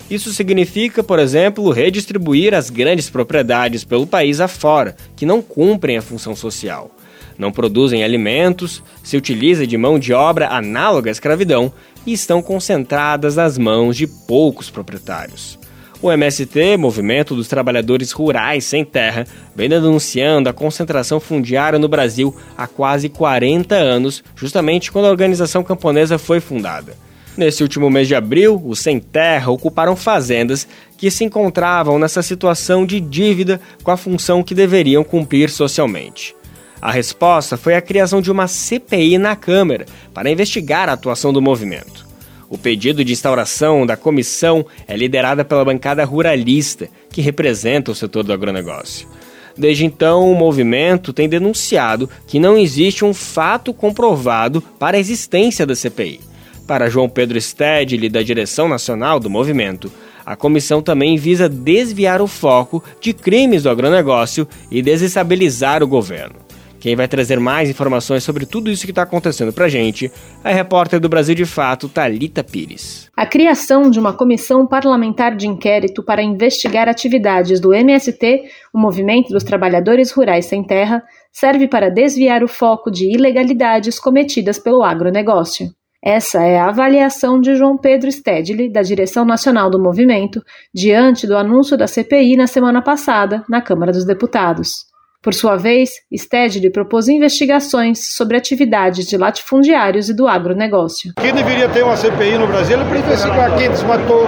[0.10, 6.02] Isso significa, por exemplo, redistribuir as grandes propriedades pelo país afora, que não cumprem a
[6.02, 6.89] função social.
[7.38, 11.72] Não produzem alimentos, se utiliza de mão de obra análoga à escravidão
[12.06, 15.60] e estão concentradas nas mãos de poucos proprietários.
[16.02, 22.36] O MST, Movimento dos Trabalhadores Rurais Sem Terra, vem denunciando a concentração fundiária no Brasil
[22.56, 27.07] há quase 40 anos, justamente quando a organização camponesa foi fundada.
[27.38, 32.84] Nesse último mês de abril, os sem terra ocuparam fazendas que se encontravam nessa situação
[32.84, 36.36] de dívida com a função que deveriam cumprir socialmente.
[36.82, 41.39] A resposta foi a criação de uma CPI na Câmara para investigar a atuação do
[41.39, 42.08] movimento.
[42.50, 48.23] O pedido de instauração da comissão é liderada pela bancada ruralista, que representa o setor
[48.23, 49.08] do agronegócio.
[49.56, 55.65] Desde então, o movimento tem denunciado que não existe um fato comprovado para a existência
[55.65, 56.19] da CPI.
[56.67, 59.89] Para João Pedro Stedley, da direção nacional do movimento,
[60.25, 66.36] a comissão também visa desviar o foco de crimes do agronegócio e desestabilizar o governo.
[66.80, 70.12] Quem vai trazer mais informações sobre tudo isso que está acontecendo para a gente
[70.43, 73.10] é a repórter do Brasil de Fato, Talita Pires.
[73.15, 79.30] A criação de uma comissão parlamentar de inquérito para investigar atividades do MST, o Movimento
[79.30, 81.01] dos Trabalhadores Rurais Sem Terra,
[81.32, 85.77] serve para desviar o foco de ilegalidades cometidas pelo agronegócio.
[86.04, 90.42] Essa é a avaliação de João Pedro Stedley, da direção nacional do movimento,
[90.74, 94.86] diante do anúncio da CPI na semana passada, na Câmara dos Deputados.
[95.22, 101.12] Por sua vez, Stedley propôs investigações sobre atividades de latifundiários e do agronegócio.
[101.20, 104.28] Quem deveria ter uma CPI no Brasil é para investigar quem desmatou,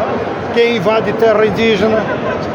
[0.53, 2.03] quem invade terra indígena,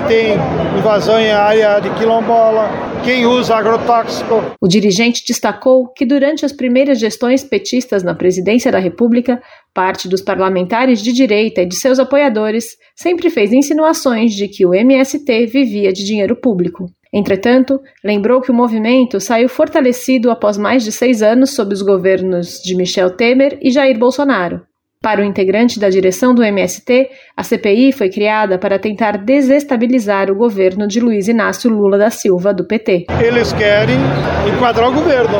[0.09, 0.35] tem
[0.77, 2.68] invasão em área de quilombola,
[3.04, 4.56] quem usa agrotóxico.
[4.58, 9.42] O dirigente destacou que durante as primeiras gestões petistas na presidência da República,
[9.74, 14.72] parte dos parlamentares de direita e de seus apoiadores sempre fez insinuações de que o
[14.72, 16.86] MST vivia de dinheiro público.
[17.12, 22.60] Entretanto, lembrou que o movimento saiu fortalecido após mais de seis anos sob os governos
[22.62, 24.62] de Michel Temer e Jair Bolsonaro.
[25.04, 30.34] Para o integrante da direção do MST, a CPI foi criada para tentar desestabilizar o
[30.34, 33.04] governo de Luiz Inácio Lula da Silva, do PT.
[33.22, 33.98] Eles querem
[34.48, 35.36] enquadrar o governo.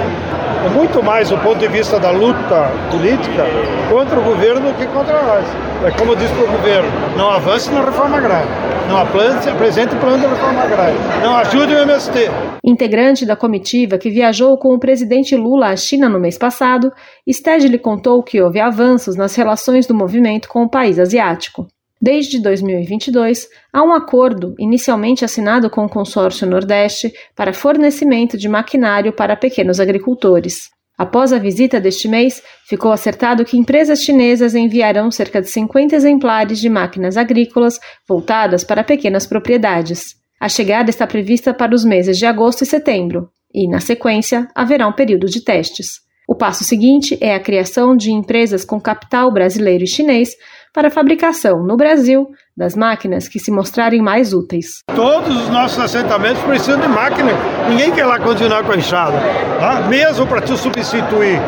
[0.65, 3.45] É muito mais do ponto de vista da luta política
[3.91, 5.45] contra o governo do que contra nós.
[5.85, 8.49] É como diz para o governo: não avance na reforma agrária,
[8.89, 12.31] não apresente plano de reforma agrária, não ajude o MST.
[12.65, 16.91] Integrante da comitiva que viajou com o presidente Lula à China no mês passado,
[17.31, 21.67] Stedley contou que houve avanços nas relações do movimento com o país asiático.
[22.01, 29.13] Desde 2022, há um acordo, inicialmente assinado com o Consórcio Nordeste, para fornecimento de maquinário
[29.13, 30.71] para pequenos agricultores.
[30.97, 36.61] Após a visita deste mês, ficou acertado que empresas chinesas enviarão cerca de 50 exemplares
[36.61, 40.15] de máquinas agrícolas voltadas para pequenas propriedades.
[40.41, 44.87] A chegada está prevista para os meses de agosto e setembro, e, na sequência, haverá
[44.87, 46.05] um período de testes.
[46.29, 50.35] O passo seguinte é a criação de empresas com capital brasileiro e chinês
[50.75, 54.81] para a fabricação no Brasil das máquinas que se mostrarem mais úteis.
[54.95, 57.31] Todos os nossos assentamentos precisam de máquina.
[57.69, 59.17] Ninguém quer lá continuar com a enxada.
[59.61, 59.87] Tá?
[59.89, 61.41] Mesmo para tu substituir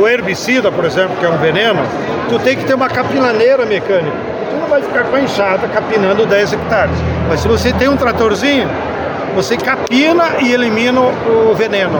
[0.00, 1.80] o herbicida, por exemplo, que é um veneno,
[2.28, 4.16] tu tem que ter uma capilaneira mecânica.
[4.50, 6.96] Tu não vai ficar com a enxada capinando 10 hectares.
[7.28, 8.68] Mas se você tem um tratorzinho,
[9.34, 11.98] você capina e elimina o veneno,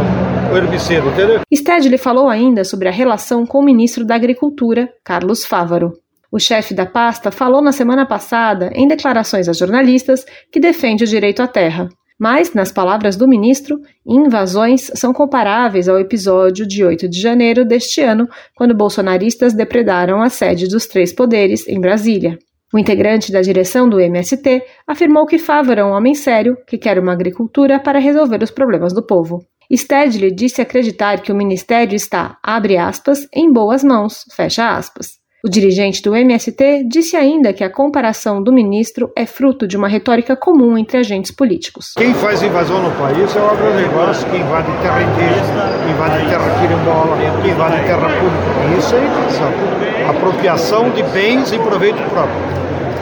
[0.52, 1.40] o herbicida, entendeu?
[1.54, 5.92] Stedley falou ainda sobre a relação com o ministro da Agricultura, Carlos Fávaro.
[6.32, 11.06] O chefe da pasta falou na semana passada, em declarações a jornalistas, que defende o
[11.06, 11.88] direito à terra.
[12.18, 18.00] Mas, nas palavras do ministro, invasões são comparáveis ao episódio de 8 de janeiro deste
[18.00, 22.38] ano, quando bolsonaristas depredaram a sede dos três poderes em Brasília.
[22.72, 26.98] O integrante da direção do MST afirmou que Fávaro é um homem sério que quer
[26.98, 29.44] uma agricultura para resolver os problemas do povo.
[29.72, 35.19] Stedley disse acreditar que o ministério está, abre aspas, em boas mãos, fecha aspas.
[35.42, 39.88] O dirigente do MST disse ainda que a comparação do ministro é fruto de uma
[39.88, 41.94] retórica comum entre agentes políticos.
[41.96, 47.16] Quem faz invasão no país é o agronegócio que invade terra indígena, invade terra quilombola,
[47.40, 48.78] que invade terra pública.
[48.78, 50.10] Isso é invasão.
[50.10, 52.36] Apropriação de bens em proveito próprio.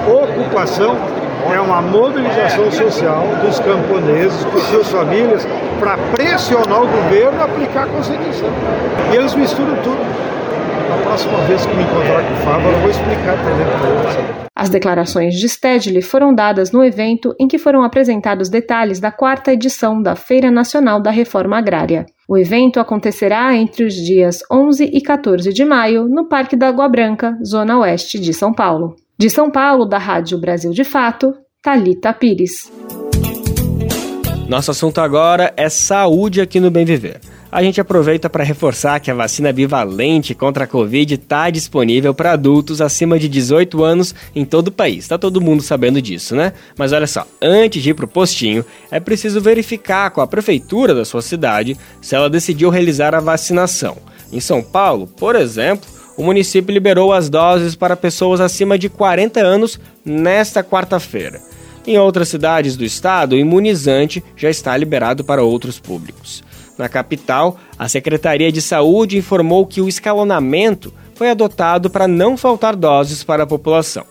[0.07, 0.97] Ocupação
[1.53, 5.45] é uma mobilização social dos camponeses, com suas famílias,
[5.81, 8.51] para pressionar o governo a aplicar a Constituição.
[9.13, 9.99] E eles misturam tudo.
[10.89, 14.49] Na próxima vez que me encontrar com o Fábio, eu vou explicar também para ele.
[14.57, 19.53] As declarações de Stedley foram dadas no evento em que foram apresentados detalhes da quarta
[19.53, 22.07] edição da Feira Nacional da Reforma Agrária.
[22.27, 26.89] O evento acontecerá entre os dias 11 e 14 de maio no Parque da Água
[26.89, 28.97] Branca, zona oeste de São Paulo.
[29.19, 32.73] De São Paulo, da Rádio Brasil de Fato, Talita Pires.
[34.49, 37.21] Nosso assunto agora é saúde aqui no Bem Viver
[37.51, 42.33] a gente aproveita para reforçar que a vacina bivalente contra a Covid está disponível para
[42.33, 45.05] adultos acima de 18 anos em todo o país.
[45.05, 46.53] Está todo mundo sabendo disso, né?
[46.77, 50.95] Mas olha só, antes de ir para o postinho, é preciso verificar com a prefeitura
[50.95, 53.97] da sua cidade se ela decidiu realizar a vacinação.
[54.31, 59.41] Em São Paulo, por exemplo, o município liberou as doses para pessoas acima de 40
[59.41, 61.41] anos nesta quarta-feira.
[61.87, 66.43] Em outras cidades do estado, o imunizante já está liberado para outros públicos.
[66.79, 72.77] Na capital, a Secretaria de Saúde informou que o escalonamento foi adotado para não faltar
[72.77, 74.07] doses para a população.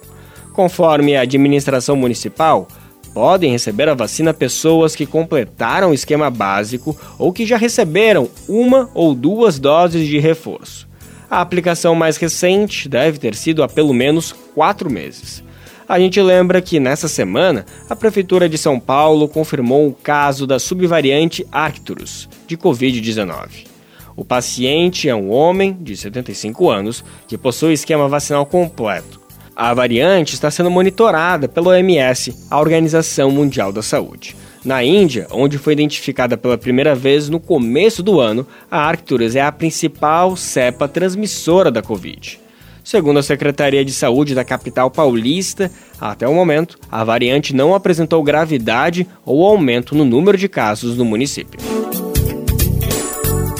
[0.52, 2.68] Conforme a administração municipal,
[3.14, 8.90] podem receber a vacina pessoas que completaram o esquema básico ou que já receberam uma
[8.94, 10.88] ou duas doses de reforço.
[11.30, 15.44] A aplicação mais recente deve ter sido há pelo menos quatro meses.
[15.90, 20.60] A gente lembra que nessa semana a Prefeitura de São Paulo confirmou o caso da
[20.60, 23.66] subvariante Arcturus de Covid-19.
[24.14, 29.22] O paciente é um homem de 75 anos que possui esquema vacinal completo.
[29.56, 34.36] A variante está sendo monitorada pela OMS, a Organização Mundial da Saúde.
[34.66, 39.42] Na Índia, onde foi identificada pela primeira vez no começo do ano, a Arcturus é
[39.42, 42.42] a principal cepa transmissora da Covid.
[42.88, 45.70] Segundo a Secretaria de Saúde da capital paulista,
[46.00, 51.04] até o momento, a variante não apresentou gravidade ou aumento no número de casos no
[51.04, 51.60] município.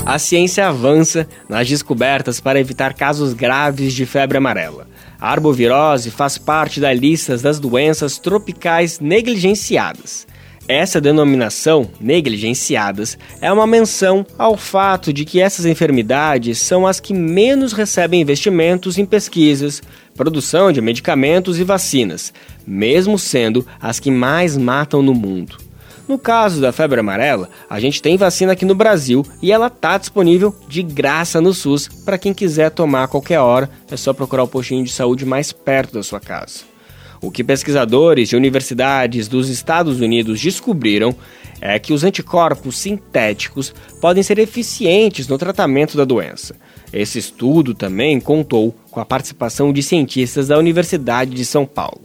[0.06, 4.88] A ciência avança nas descobertas para evitar casos graves de febre amarela.
[5.20, 10.26] A arbovirose faz parte da lista das doenças tropicais negligenciadas.
[10.68, 17.14] Essa denominação, negligenciadas, é uma menção ao fato de que essas enfermidades são as que
[17.14, 19.82] menos recebem investimentos em pesquisas,
[20.14, 22.34] produção de medicamentos e vacinas,
[22.66, 25.58] mesmo sendo as que mais matam no mundo.
[26.06, 29.98] No caso da febre amarela, a gente tem vacina aqui no Brasil e ela está
[29.98, 34.44] disponível de graça no SUS para quem quiser tomar a qualquer hora, é só procurar
[34.44, 36.77] o postinho de saúde mais perto da sua casa.
[37.22, 41.16] O que pesquisadores de universidades dos Estados Unidos descobriram
[41.60, 46.56] é que os anticorpos sintéticos podem ser eficientes no tratamento da doença.
[46.94, 52.02] Esse estudo também contou com a participação de cientistas da Universidade de São Paulo.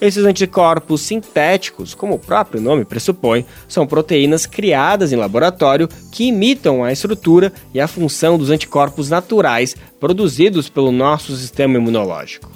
[0.00, 6.84] Esses anticorpos sintéticos, como o próprio nome pressupõe, são proteínas criadas em laboratório que imitam
[6.84, 12.55] a estrutura e a função dos anticorpos naturais produzidos pelo nosso sistema imunológico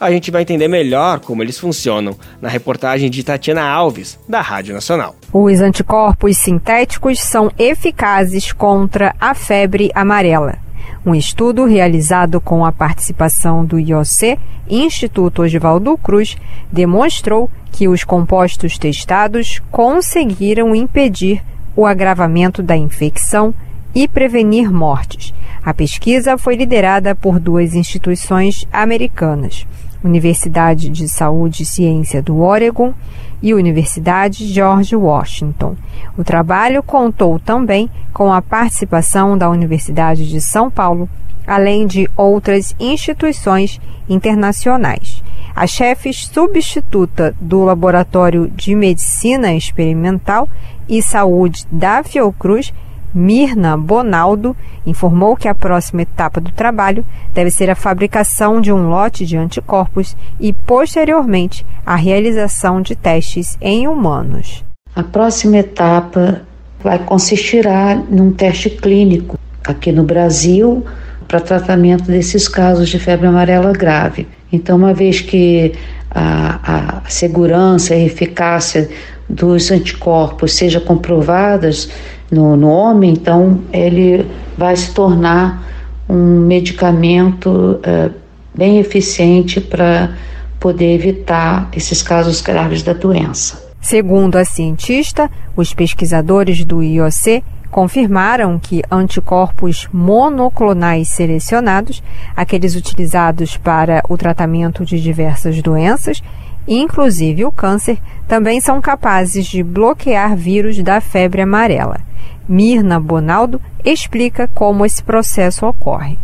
[0.00, 4.74] a gente vai entender melhor como eles funcionam na reportagem de Tatiana Alves, da Rádio
[4.74, 5.16] Nacional.
[5.32, 10.58] Os anticorpos sintéticos são eficazes contra a febre amarela.
[11.04, 14.38] Um estudo realizado com a participação do IOC,
[14.68, 16.36] Instituto Oswaldo Cruz,
[16.70, 21.42] demonstrou que os compostos testados conseguiram impedir
[21.76, 23.54] o agravamento da infecção
[23.94, 25.32] e prevenir mortes.
[25.62, 29.66] A pesquisa foi liderada por duas instituições americanas,
[30.02, 32.94] Universidade de Saúde e Ciência do Oregon
[33.42, 35.76] e Universidade George Washington.
[36.16, 41.08] O trabalho contou também com a participação da Universidade de São Paulo,
[41.46, 45.22] além de outras instituições internacionais.
[45.54, 50.48] A chefe substituta do Laboratório de Medicina Experimental
[50.88, 52.72] e Saúde da Fiocruz,
[53.16, 54.54] Mirna Bonaldo,
[54.86, 57.02] informou que a próxima etapa do trabalho
[57.32, 63.56] deve ser a fabricação de um lote de anticorpos e, posteriormente, a realização de testes
[63.58, 64.62] em humanos.
[64.94, 66.42] A próxima etapa
[66.84, 70.84] vai consistirá num teste clínico aqui no Brasil
[71.26, 74.28] para tratamento desses casos de febre amarela grave.
[74.52, 75.72] Então, uma vez que
[76.10, 78.88] a, a segurança e eficácia
[79.28, 81.90] dos anticorpos seja comprovadas
[82.30, 85.64] no, no homem, então ele vai se tornar
[86.08, 88.10] um medicamento é,
[88.54, 90.14] bem eficiente para
[90.58, 93.66] poder evitar esses casos graves da doença.
[93.80, 102.02] Segundo a cientista, os pesquisadores do IOC confirmaram que anticorpos monoclonais selecionados,
[102.34, 106.22] aqueles utilizados para o tratamento de diversas doenças,
[106.66, 107.98] inclusive o câncer,
[108.28, 112.00] também são capazes de bloquear vírus da febre amarela.
[112.48, 116.18] Mirna Bonaldo explica como esse processo ocorre.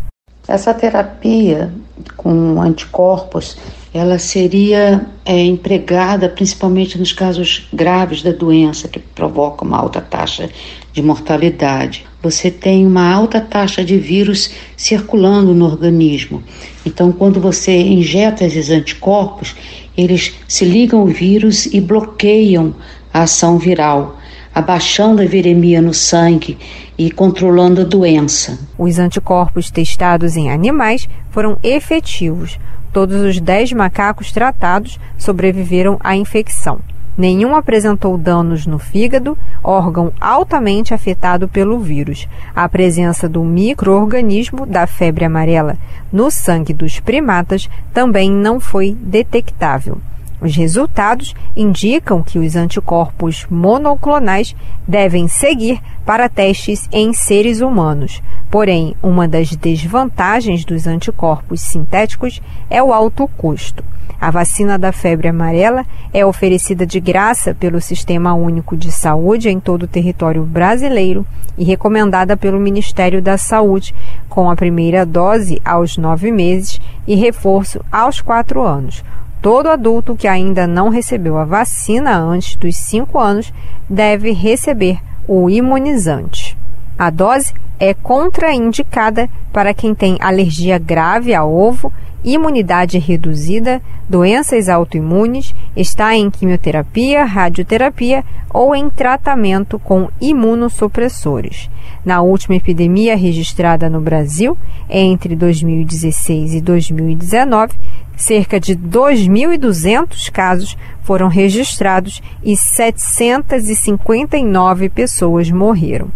[0.47, 1.73] Essa terapia
[2.17, 3.57] com anticorpos,
[3.95, 10.49] ela seria é, empregada principalmente nos casos graves da doença que provoca uma alta taxa
[10.93, 12.07] de mortalidade.
[12.23, 16.43] Você tem uma alta taxa de vírus circulando no organismo.
[16.87, 19.57] Então, quando você injeta esses anticorpos,
[19.97, 22.75] eles se ligam ao vírus e bloqueiam
[23.13, 24.19] a ação viral,
[24.55, 26.59] abaixando a viremia no sangue
[26.97, 28.59] e controlando a doença.
[28.79, 32.59] Os anticorpos testados em animais foram efetivos.
[32.93, 36.79] Todos os 10 macacos tratados sobreviveram à infecção.
[37.17, 42.27] Nenhum apresentou danos no fígado, órgão altamente afetado pelo vírus.
[42.55, 45.77] A presença do microorganismo da febre amarela
[46.13, 49.99] no sangue dos primatas também não foi detectável.
[50.43, 54.57] Os resultados indicam que os anticorpos monoclonais
[54.89, 58.21] devem seguir para testes em seres humanos.
[58.51, 63.85] Porém, uma das desvantagens dos anticorpos sintéticos é o alto custo.
[64.21, 69.61] A vacina da febre amarela é oferecida de graça pelo Sistema Único de Saúde em
[69.61, 71.25] todo o território brasileiro
[71.57, 73.95] e recomendada pelo Ministério da Saúde,
[74.29, 79.05] com a primeira dose aos nove meses e reforço aos quatro anos.
[79.43, 83.53] Todo adulto que ainda não recebeu a vacina antes dos cinco anos
[83.91, 86.57] deve receber o imunizante.
[86.97, 91.93] A dose é contraindicada para quem tem alergia grave a ovo
[92.25, 101.69] imunidade reduzida, doenças autoimunes, está em quimioterapia, radioterapia ou em tratamento com imunossupressores.
[102.05, 104.57] Na última epidemia registrada no Brasil,
[104.89, 107.75] entre 2016 e 2019,
[108.17, 116.09] cerca de 2.200 casos foram registrados e 759 pessoas morreram.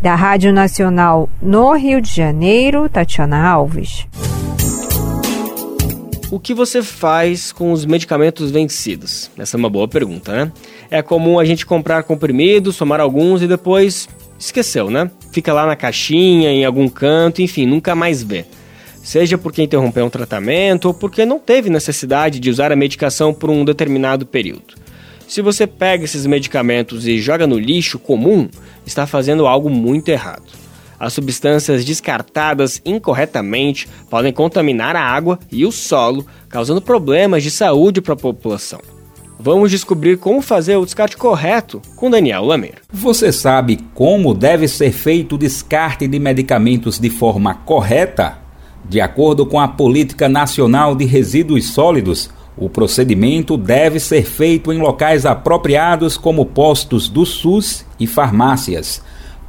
[0.00, 4.06] Da Rádio Nacional no Rio de Janeiro, Tatiana Alves.
[6.32, 9.30] O que você faz com os medicamentos vencidos?
[9.38, 10.50] Essa é uma boa pergunta, né?
[10.90, 15.10] É comum a gente comprar comprimidos, tomar alguns e depois esqueceu, né?
[15.30, 18.46] Fica lá na caixinha, em algum canto, enfim, nunca mais vê.
[19.02, 23.50] Seja porque interrompeu um tratamento ou porque não teve necessidade de usar a medicação por
[23.50, 24.74] um determinado período.
[25.26, 28.48] Se você pega esses medicamentos e joga no lixo comum,
[28.86, 30.44] está fazendo algo muito errado.
[31.00, 38.00] As substâncias descartadas incorretamente podem contaminar a água e o solo, causando problemas de saúde
[38.00, 38.80] para a população.
[39.36, 42.82] Vamos descobrir como fazer o descarte correto com Daniel Lameiro.
[42.92, 48.41] Você sabe como deve ser feito o descarte de medicamentos de forma correta?
[48.84, 54.78] De acordo com a Política Nacional de Resíduos Sólidos, o procedimento deve ser feito em
[54.78, 59.02] locais apropriados como postos do SUS e farmácias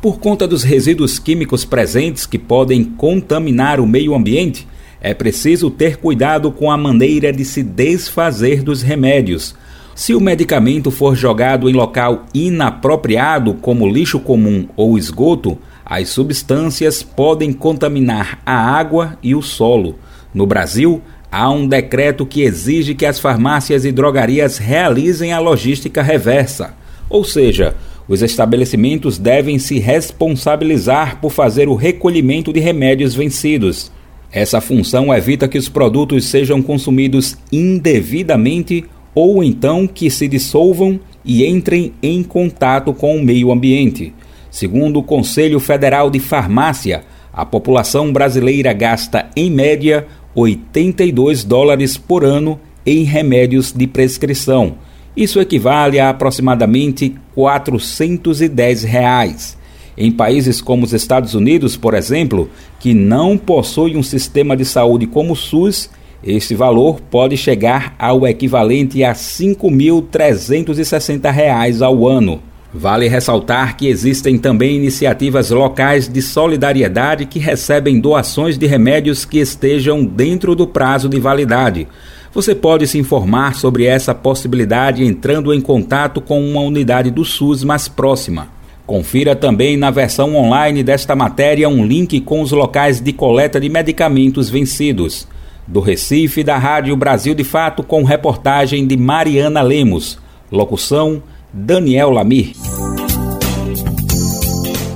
[0.03, 4.67] por conta dos resíduos químicos presentes que podem contaminar o meio ambiente,
[4.99, 9.55] é preciso ter cuidado com a maneira de se desfazer dos remédios.
[9.95, 17.03] Se o medicamento for jogado em local inapropriado, como lixo comum ou esgoto, as substâncias
[17.03, 19.99] podem contaminar a água e o solo.
[20.34, 26.01] No Brasil, há um decreto que exige que as farmácias e drogarias realizem a logística
[26.01, 26.73] reversa,
[27.09, 27.75] ou seja,
[28.07, 33.91] Os estabelecimentos devem se responsabilizar por fazer o recolhimento de remédios vencidos.
[34.31, 38.84] Essa função evita que os produtos sejam consumidos indevidamente
[39.15, 44.13] ou então que se dissolvam e entrem em contato com o meio ambiente.
[44.54, 52.24] Segundo o Conselho Federal de Farmácia, a população brasileira gasta, em média, 82 dólares por
[52.24, 54.76] ano em remédios de prescrição.
[55.18, 59.58] Isso equivale a aproximadamente 410 reais.
[59.97, 62.47] Em países como os Estados Unidos, por exemplo,
[62.80, 65.89] que não possuem um sistema de saúde como o SUS,
[66.24, 72.53] este valor pode chegar ao equivalente a R$ 5.360 ao ano.
[72.74, 79.38] Vale ressaltar que existem também iniciativas locais de solidariedade que recebem doações de remédios que
[79.38, 81.88] estejam dentro do prazo de validade.
[82.34, 87.63] Você pode se informar sobre essa possibilidade entrando em contato com uma unidade do SUS
[87.63, 88.47] mais próxima.
[88.88, 93.69] Confira também na versão online desta matéria um link com os locais de coleta de
[93.69, 95.28] medicamentos vencidos.
[95.67, 100.17] Do Recife, da Rádio Brasil de Fato, com reportagem de Mariana Lemos.
[100.51, 101.21] Locução:
[101.56, 102.54] Daniel Lamir.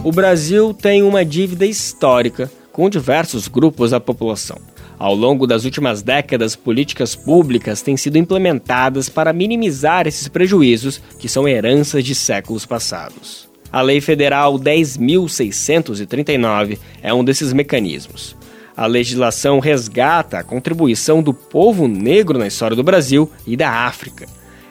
[0.03, 4.57] O Brasil tem uma dívida histórica com diversos grupos da população.
[4.97, 11.29] Ao longo das últimas décadas, políticas públicas têm sido implementadas para minimizar esses prejuízos que
[11.29, 13.47] são heranças de séculos passados.
[13.71, 18.35] A Lei Federal 10.639 é um desses mecanismos.
[18.75, 24.25] A legislação resgata a contribuição do povo negro na história do Brasil e da África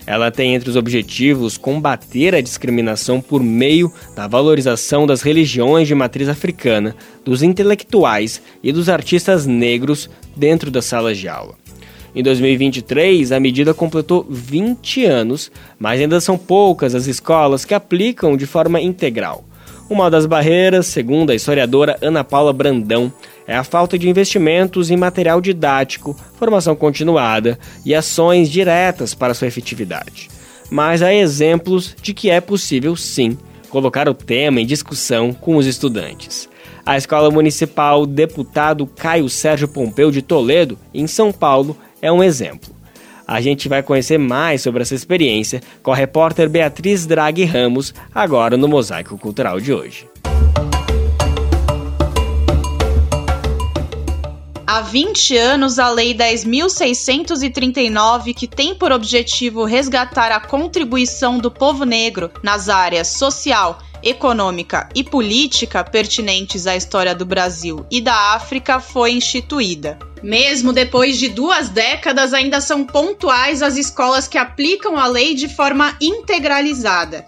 [0.06, 5.94] ela tem entre os objetivos combater a discriminação por meio da valorização das religiões de
[5.94, 6.94] matriz africana,
[7.24, 11.54] dos intelectuais e dos artistas negros dentro das salas de aula.
[12.14, 18.36] Em 2023, a medida completou 20 anos, mas ainda são poucas as escolas que aplicam
[18.36, 19.44] de forma integral.
[19.88, 23.12] Uma das barreiras, segundo a historiadora Ana Paula Brandão,
[23.46, 29.48] é a falta de investimentos em material didático, formação continuada e ações diretas para sua
[29.48, 30.28] efetividade.
[30.70, 33.38] Mas há exemplos de que é possível sim
[33.68, 36.48] colocar o tema em discussão com os estudantes.
[36.84, 42.74] A Escola Municipal Deputado Caio Sérgio Pompeu de Toledo, em São Paulo, é um exemplo.
[43.26, 48.56] A gente vai conhecer mais sobre essa experiência com a repórter Beatriz Draghi Ramos, agora
[48.56, 50.06] no Mosaico Cultural de hoje.
[54.68, 61.84] Há 20 anos, a Lei 10.639, que tem por objetivo resgatar a contribuição do povo
[61.84, 68.80] negro nas áreas social, econômica e política pertinentes à história do Brasil e da África,
[68.80, 70.00] foi instituída.
[70.20, 75.48] Mesmo depois de duas décadas, ainda são pontuais as escolas que aplicam a lei de
[75.48, 77.24] forma integralizada.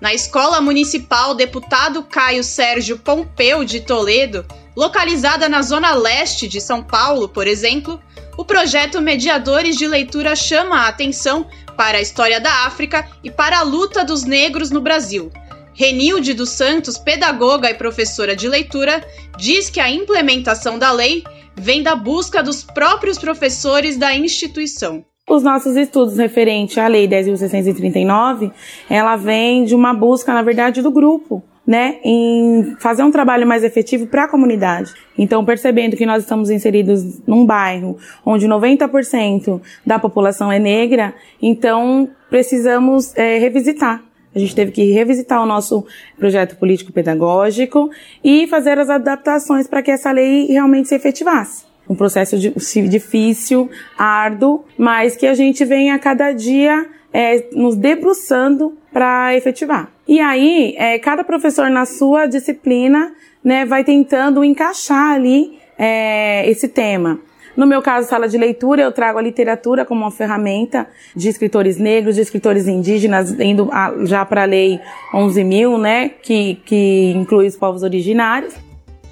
[0.00, 4.46] Na Escola Municipal Deputado Caio Sérgio Pompeu de Toledo,
[4.76, 7.98] Localizada na zona leste de São Paulo, por exemplo,
[8.36, 11.46] o projeto Mediadores de Leitura chama a atenção
[11.78, 15.32] para a história da África e para a luta dos negros no Brasil.
[15.72, 19.02] Renilde dos Santos, pedagoga e professora de leitura,
[19.38, 21.24] diz que a implementação da lei
[21.54, 25.02] vem da busca dos próprios professores da instituição.
[25.28, 28.52] Os nossos estudos referentes à Lei 10.639,
[28.88, 33.64] ela vem de uma busca, na verdade, do grupo né, em fazer um trabalho mais
[33.64, 34.94] efetivo para a comunidade.
[35.18, 42.08] Então, percebendo que nós estamos inseridos num bairro onde 90% da população é negra, então
[42.30, 44.02] precisamos é, revisitar.
[44.34, 45.86] A gente teve que revisitar o nosso
[46.18, 47.90] projeto político-pedagógico
[48.22, 54.64] e fazer as adaptações para que essa lei realmente se efetivasse um processo difícil, árduo,
[54.76, 59.90] mas que a gente vem a cada dia é, nos debruçando para efetivar.
[60.08, 63.12] E aí, é, cada professor na sua disciplina,
[63.44, 67.20] né, vai tentando encaixar ali é, esse tema.
[67.54, 71.76] No meu caso, sala de leitura, eu trago a literatura como uma ferramenta de escritores
[71.76, 74.80] negros, de escritores indígenas, indo a, já para a lei
[75.12, 78.54] 11 mil, né, que, que inclui os povos originários.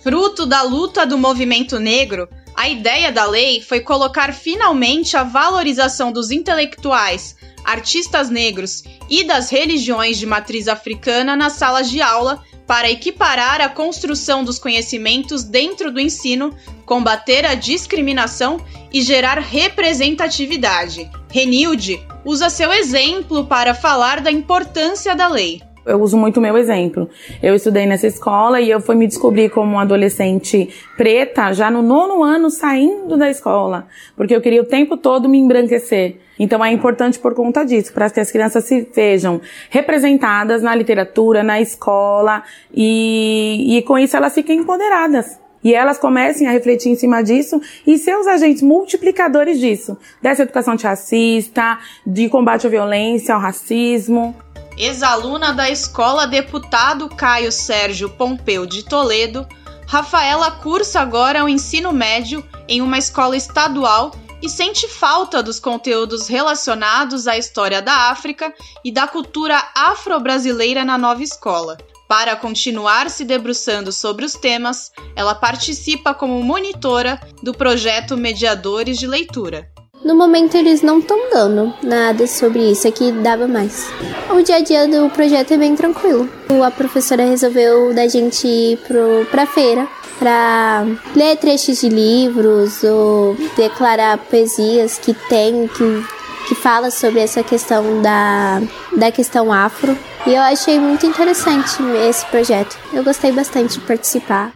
[0.04, 6.12] Fruto da luta do movimento negro, a ideia da lei foi colocar finalmente a valorização
[6.12, 7.34] dos intelectuais,
[7.64, 13.68] artistas negros e das religiões de matriz africana nas salas de aula para equiparar a
[13.70, 21.10] construção dos conhecimentos dentro do ensino, combater a discriminação e gerar representatividade.
[21.32, 25.62] Renilde usa seu exemplo para falar da importância da lei.
[25.86, 27.08] Eu uso muito o meu exemplo.
[27.42, 32.22] Eu estudei nessa escola e eu fui me descobrir como adolescente preta já no nono
[32.22, 36.16] ano saindo da escola, porque eu queria o tempo todo me embranquecer.
[36.38, 41.42] Então é importante por conta disso, para que as crianças se vejam representadas na literatura,
[41.42, 45.38] na escola e, e com isso elas fiquem empoderadas.
[45.62, 50.42] E elas comecem a refletir em cima disso e ser os agentes multiplicadores disso, dessa
[50.42, 54.34] educação antirracista, de combate à violência, ao racismo.
[54.76, 59.46] Ex-aluna da Escola Deputado Caio Sérgio Pompeu de Toledo,
[59.86, 64.12] Rafaela cursa agora o ensino médio em uma escola estadual
[64.42, 68.52] e sente falta dos conteúdos relacionados à história da África
[68.84, 71.78] e da cultura afro-brasileira na nova escola.
[72.08, 79.06] Para continuar se debruçando sobre os temas, ela participa como monitora do projeto Mediadores de
[79.06, 79.73] Leitura.
[80.04, 83.86] No momento eles não estão dando nada sobre isso, aqui dava mais.
[84.30, 86.28] O dia a dia do projeto é bem tranquilo.
[86.62, 89.88] A professora resolveu da gente ir pro, pra feira
[90.18, 90.86] para
[91.16, 96.04] ler trechos de livros ou declarar poesias que tem, que,
[96.48, 98.60] que fala sobre essa questão da,
[98.96, 99.96] da questão afro.
[100.26, 102.76] E eu achei muito interessante esse projeto.
[102.92, 104.52] Eu gostei bastante de participar.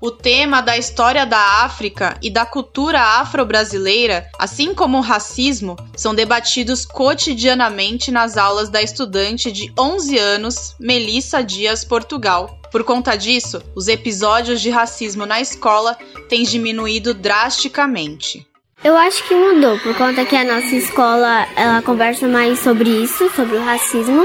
[0.00, 6.14] O tema da história da África e da cultura afro-brasileira, assim como o racismo, são
[6.14, 12.58] debatidos cotidianamente nas aulas da estudante de 11 anos, Melissa Dias Portugal.
[12.72, 15.98] Por conta disso, os episódios de racismo na escola
[16.30, 18.46] têm diminuído drasticamente.
[18.82, 23.30] Eu acho que mudou, por conta que a nossa escola ela conversa mais sobre isso,
[23.36, 24.24] sobre o racismo,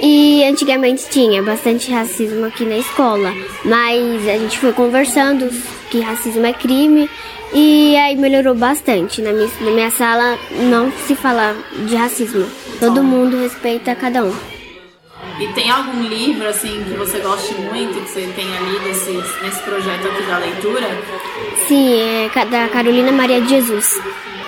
[0.00, 3.32] e antigamente tinha bastante racismo aqui na escola,
[3.64, 5.48] mas a gente foi conversando
[5.90, 7.08] que racismo é crime
[7.52, 9.22] e aí melhorou bastante.
[9.22, 10.38] Na minha, na minha sala
[10.70, 12.46] não se fala de racismo,
[12.78, 14.34] todo mundo respeita cada um.
[15.38, 19.62] E tem algum livro assim que você goste muito, que você tenha lido esse, nesse
[19.62, 20.86] projeto aqui da leitura?
[21.66, 24.00] Sim, é da Carolina Maria de Jesus.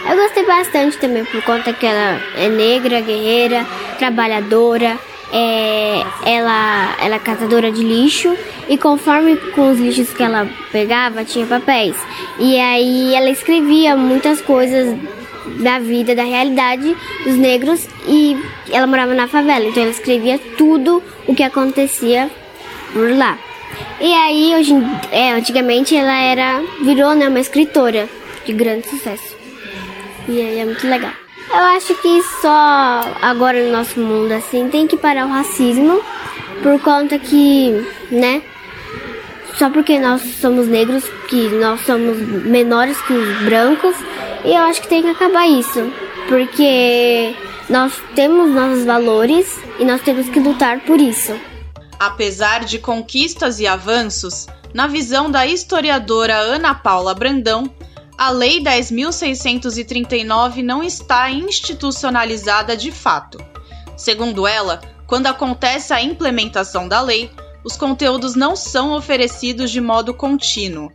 [0.09, 3.67] Eu gostei bastante também por conta que ela é negra, guerreira,
[3.99, 4.99] trabalhadora,
[5.33, 8.35] é, ela, ela é catadora de lixo
[8.69, 11.97] e conforme com os lixos que ela pegava tinha papéis
[12.39, 14.97] e aí ela escrevia muitas coisas
[15.61, 18.37] da vida, da realidade dos negros e
[18.71, 22.31] ela morava na favela, então ela escrevia tudo o que acontecia
[22.93, 23.39] por lá.
[24.01, 24.75] E aí, hoje,
[25.11, 28.09] é, antigamente ela era virou né, uma escritora
[28.45, 29.37] de grande sucesso.
[30.29, 31.28] E aí é muito legal.
[31.51, 36.03] Eu acho que só agora no nosso mundo assim tem que parar o racismo
[36.63, 38.43] por conta que, né?
[39.55, 43.97] Só porque nós somos negros, que nós somos menores que os brancos,
[44.45, 45.91] e eu acho que tem que acabar isso,
[46.29, 47.35] porque
[47.69, 51.35] nós temos nossos valores e nós temos que lutar por isso.
[51.99, 57.65] Apesar de conquistas e avanços, na visão da historiadora Ana Paula Brandão,
[58.19, 63.39] a Lei 10.639 não está institucionalizada de fato.
[63.97, 67.31] Segundo ela, quando acontece a implementação da lei,
[67.65, 70.91] os conteúdos não são oferecidos de modo contínuo.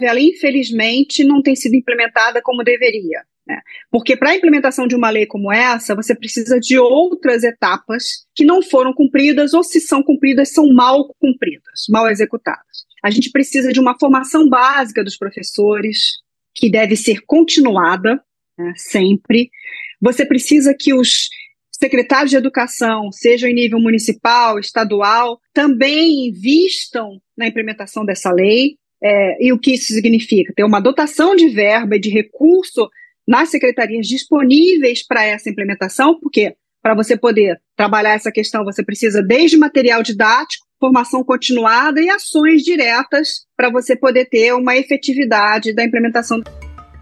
[0.00, 3.24] Ela, infelizmente, não tem sido implementada como deveria.
[3.44, 3.58] Né?
[3.90, 8.44] Porque para a implementação de uma lei como essa, você precisa de outras etapas que
[8.44, 12.86] não foram cumpridas, ou se são cumpridas, são mal cumpridas, mal executadas.
[13.02, 16.18] A gente precisa de uma formação básica dos professores,
[16.58, 18.20] que deve ser continuada
[18.58, 19.50] né, sempre.
[20.00, 21.28] Você precisa que os
[21.70, 28.76] secretários de educação, seja em nível municipal, estadual, também invistam na implementação dessa lei.
[29.00, 30.52] É, e o que isso significa?
[30.56, 32.88] Ter uma dotação de verba e de recurso
[33.26, 39.22] nas secretarias disponíveis para essa implementação, porque para você poder trabalhar essa questão, você precisa
[39.22, 45.84] desde material didático, formação continuada e ações diretas para você poder ter uma efetividade da
[45.84, 46.42] implementação.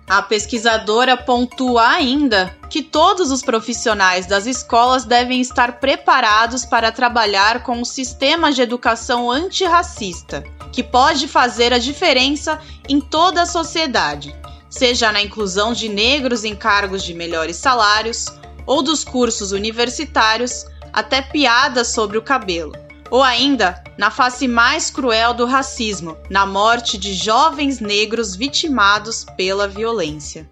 [0.09, 7.65] A pesquisadora pontua ainda que todos os profissionais das escolas devem estar preparados para trabalhar
[7.65, 14.35] com um sistema de educação antirracista, que pode fazer a diferença em toda a sociedade,
[14.71, 18.27] seja na inclusão de negros em cargos de melhores salários
[18.65, 25.35] ou dos cursos universitários, até piadas sobre o cabelo ou ainda na face mais cruel
[25.35, 30.49] do racismo, na morte de jovens negros vitimados pela violência.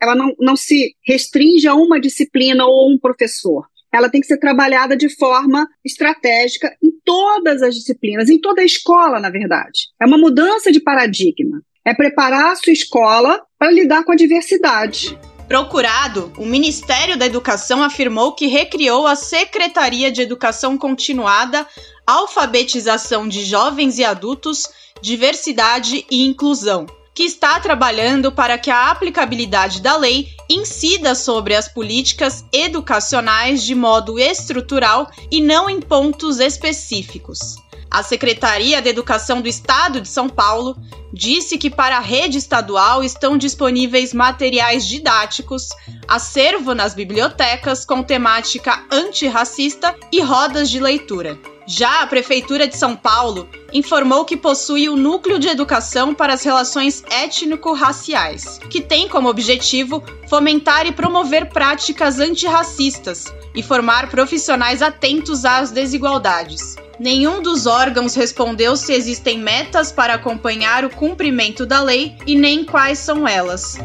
[0.00, 3.66] Ela não, não se restringe a uma disciplina ou um professor.
[3.92, 8.64] Ela tem que ser trabalhada de forma estratégica em todas as disciplinas, em toda a
[8.64, 9.88] escola, na verdade.
[10.00, 11.62] É uma mudança de paradigma.
[11.84, 15.18] É preparar a sua escola para lidar com a diversidade.
[15.48, 21.66] Procurado, o Ministério da Educação afirmou que recriou a Secretaria de Educação Continuada,
[22.08, 24.66] Alfabetização de Jovens e Adultos,
[25.02, 31.68] Diversidade e Inclusão, que está trabalhando para que a aplicabilidade da lei incida sobre as
[31.68, 37.56] políticas educacionais de modo estrutural e não em pontos específicos.
[37.90, 40.78] A Secretaria de Educação do Estado de São Paulo
[41.12, 45.68] disse que para a rede estadual estão disponíveis materiais didáticos,
[46.08, 51.38] acervo nas bibliotecas com temática antirracista e rodas de leitura.
[51.70, 56.42] Já a Prefeitura de São Paulo informou que possui o Núcleo de Educação para as
[56.42, 65.44] Relações Étnico-Raciais, que tem como objetivo fomentar e promover práticas antirracistas e formar profissionais atentos
[65.44, 66.74] às desigualdades.
[66.98, 72.64] Nenhum dos órgãos respondeu se existem metas para acompanhar o cumprimento da lei e nem
[72.64, 73.76] quais são elas.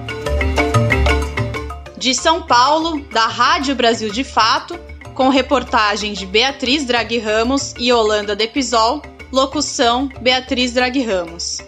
[1.97, 4.79] De São Paulo, da Rádio Brasil de Fato,
[5.13, 11.59] com reportagem de Beatriz Draghi Ramos e Holanda Depisol, locução Beatriz Draghi Ramos.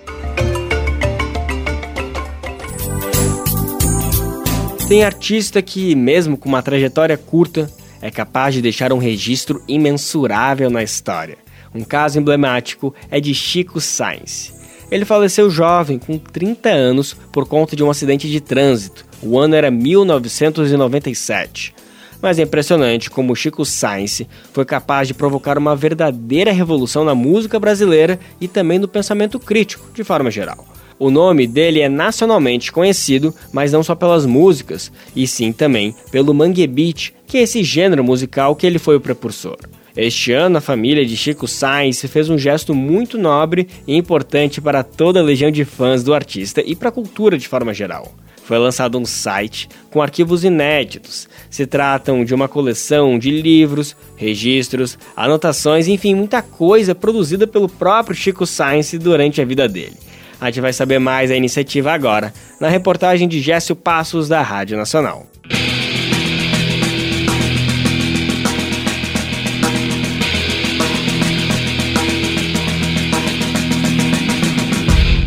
[4.87, 7.71] Tem artista que, mesmo com uma trajetória curta,
[8.01, 11.37] é capaz de deixar um registro imensurável na história.
[11.73, 14.53] Um caso emblemático é de Chico Sainz.
[14.91, 19.03] Ele faleceu jovem, com 30 anos, por conta de um acidente de trânsito.
[19.21, 21.73] O ano era 1997.
[22.21, 24.21] Mas é impressionante como Chico Sainz
[24.53, 29.87] foi capaz de provocar uma verdadeira revolução na música brasileira e também no pensamento crítico,
[29.93, 30.65] de forma geral.
[30.97, 36.33] O nome dele é nacionalmente conhecido, mas não só pelas músicas, e sim também pelo
[36.33, 39.57] mangue beat, que é esse gênero musical que ele foi o precursor.
[39.95, 44.83] Este ano, a família de Chico Sainz fez um gesto muito nobre e importante para
[44.83, 48.13] toda a legião de fãs do artista e para a cultura de forma geral.
[48.45, 51.27] Foi lançado um site com arquivos inéditos.
[51.49, 58.15] Se tratam de uma coleção de livros, registros, anotações, enfim, muita coisa produzida pelo próprio
[58.15, 59.97] Chico Sainz durante a vida dele.
[60.39, 62.31] A gente vai saber mais da iniciativa agora,
[62.61, 65.25] na reportagem de Gécio Passos da Rádio Nacional.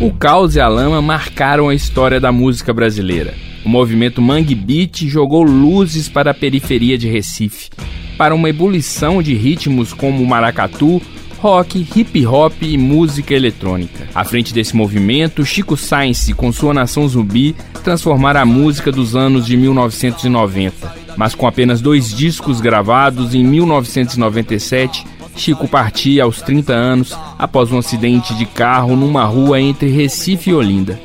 [0.01, 3.33] O caos e a lama marcaram a história da música brasileira.
[3.65, 7.69] O movimento Mangue Beat jogou luzes para a periferia de Recife,
[8.17, 11.01] para uma ebulição de ritmos como maracatu,
[11.39, 14.07] rock, hip hop e música eletrônica.
[14.15, 19.45] À frente desse movimento, Chico Sainz, com sua Nação Zumbi, transformaram a música dos anos
[19.45, 20.95] de 1990.
[21.17, 25.05] Mas com apenas dois discos gravados em 1997,
[25.35, 30.53] Chico partia aos 30 anos após um acidente de carro numa rua entre Recife e
[30.53, 30.99] Olinda.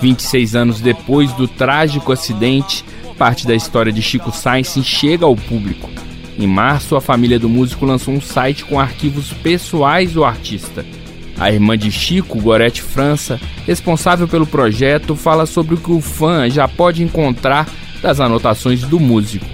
[0.00, 2.84] 26 anos depois do trágico acidente,
[3.18, 5.88] parte da história de Chico Sainz chega ao público.
[6.38, 10.86] Em março, a família do músico lançou um site com arquivos pessoais do artista.
[11.38, 16.48] A irmã de Chico, Gorete França, responsável pelo projeto, fala sobre o que o fã
[16.48, 17.68] já pode encontrar
[18.02, 19.46] das anotações do músico.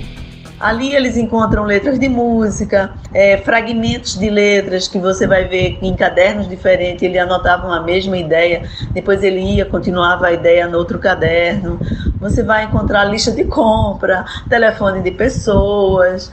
[0.58, 5.96] Ali eles encontram letras de música, é, fragmentos de letras que você vai ver em
[5.96, 7.02] cadernos diferentes.
[7.02, 11.80] Ele anotava uma mesma ideia, depois ele ia, continuava a ideia no outro caderno.
[12.20, 16.30] Você vai encontrar lista de compra, telefone de pessoas,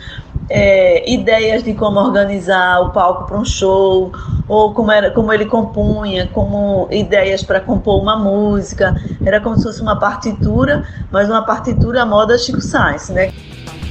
[0.49, 4.11] é, ideias de como organizar o palco para um show,
[4.45, 8.93] ou como, era, como ele compunha, como ideias para compor uma música.
[9.25, 13.31] Era como se fosse uma partitura, mas uma partitura à moda Chico Sainz, né?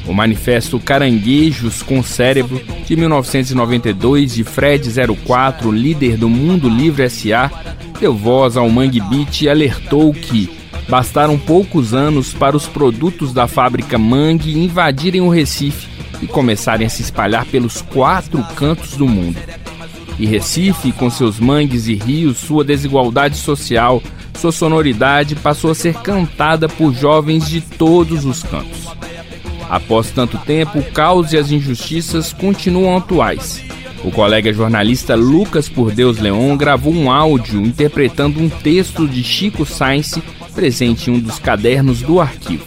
[0.06, 4.88] O manifesto Caranguejos com Cérebro, de 1992, de Fred
[5.24, 7.50] 04, líder do Mundo Livre SA,
[8.00, 10.50] deu voz ao Mangue Beat e alertou que
[10.88, 15.88] bastaram poucos anos para os produtos da fábrica Mangue invadirem o Recife
[16.20, 19.38] e começarem a se espalhar pelos quatro cantos do mundo.
[20.18, 24.02] E Recife, com seus mangues e rios, sua desigualdade social,
[24.34, 28.91] sua sonoridade passou a ser cantada por jovens de todos os cantos.
[29.72, 33.64] Após tanto tempo, o caos e as injustiças continuam atuais.
[34.04, 39.64] O colega jornalista Lucas Por Deus Leon gravou um áudio interpretando um texto de Chico
[39.64, 40.18] Sainz
[40.54, 42.66] presente em um dos cadernos do arquivo.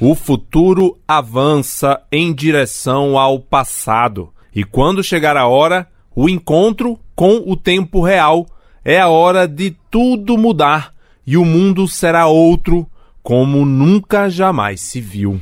[0.00, 4.30] O futuro avança em direção ao passado.
[4.54, 8.46] E quando chegar a hora, o encontro com o tempo real
[8.82, 10.94] é a hora de tudo mudar
[11.26, 12.86] e o mundo será outro
[13.26, 15.40] como nunca jamais se viu.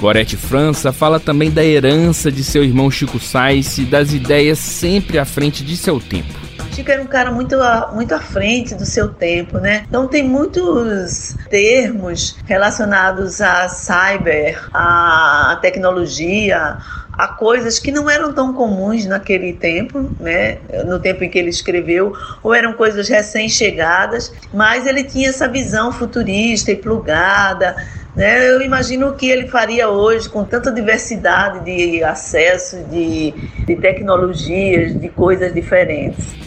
[0.00, 5.16] Gorete França fala também da herança de seu irmão Chico Sainz e das ideias sempre
[5.16, 6.45] à frente de seu tempo.
[6.76, 7.56] Chico era um cara muito,
[7.94, 9.86] muito à frente do seu tempo, né?
[9.88, 16.76] Então tem muitos termos relacionados a cyber, a tecnologia,
[17.14, 20.58] a coisas que não eram tão comuns naquele tempo, né?
[20.84, 22.12] No tempo em que ele escreveu,
[22.42, 27.74] ou eram coisas recém-chegadas, mas ele tinha essa visão futurista e plugada.
[28.14, 28.50] Né?
[28.50, 33.32] Eu imagino o que ele faria hoje com tanta diversidade de acesso, de,
[33.64, 36.45] de tecnologias, de coisas diferentes.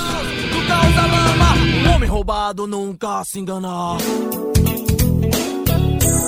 [1.95, 3.99] Homem roubado nunca se engana.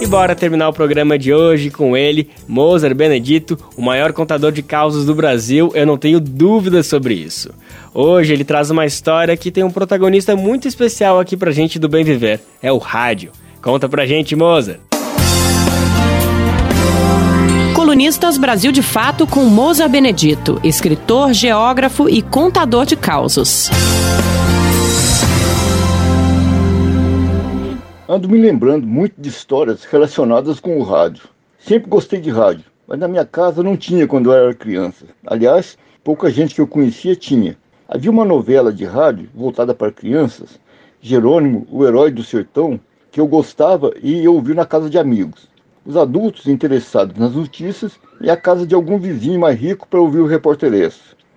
[0.01, 4.63] E bora terminar o programa de hoje com ele, Mozart Benedito, o maior contador de
[4.63, 7.51] causos do Brasil, eu não tenho dúvidas sobre isso.
[7.95, 11.89] Hoje ele traz uma história que tem um protagonista muito especial aqui pra gente do
[11.89, 13.33] Bem Viver, é o rádio.
[13.63, 14.79] Conta pra gente, Mozart.
[17.87, 23.71] Colunistas Brasil de Fato com Mozart Benedito, escritor, geógrafo e contador de causos.
[28.09, 31.29] Ando me lembrando muito de histórias relacionadas com o rádio.
[31.61, 35.05] Sempre gostei de rádio, mas na minha casa não tinha quando eu era criança.
[35.25, 37.57] Aliás, pouca gente que eu conhecia tinha.
[37.89, 40.59] Havia uma novela de rádio voltada para crianças,
[41.01, 42.81] Jerônimo, o herói do sertão,
[43.13, 45.49] que eu gostava e ia ouvir na casa de amigos.
[45.87, 50.19] Os adultos interessados nas notícias e a casa de algum vizinho mais rico para ouvir
[50.19, 50.73] o repórter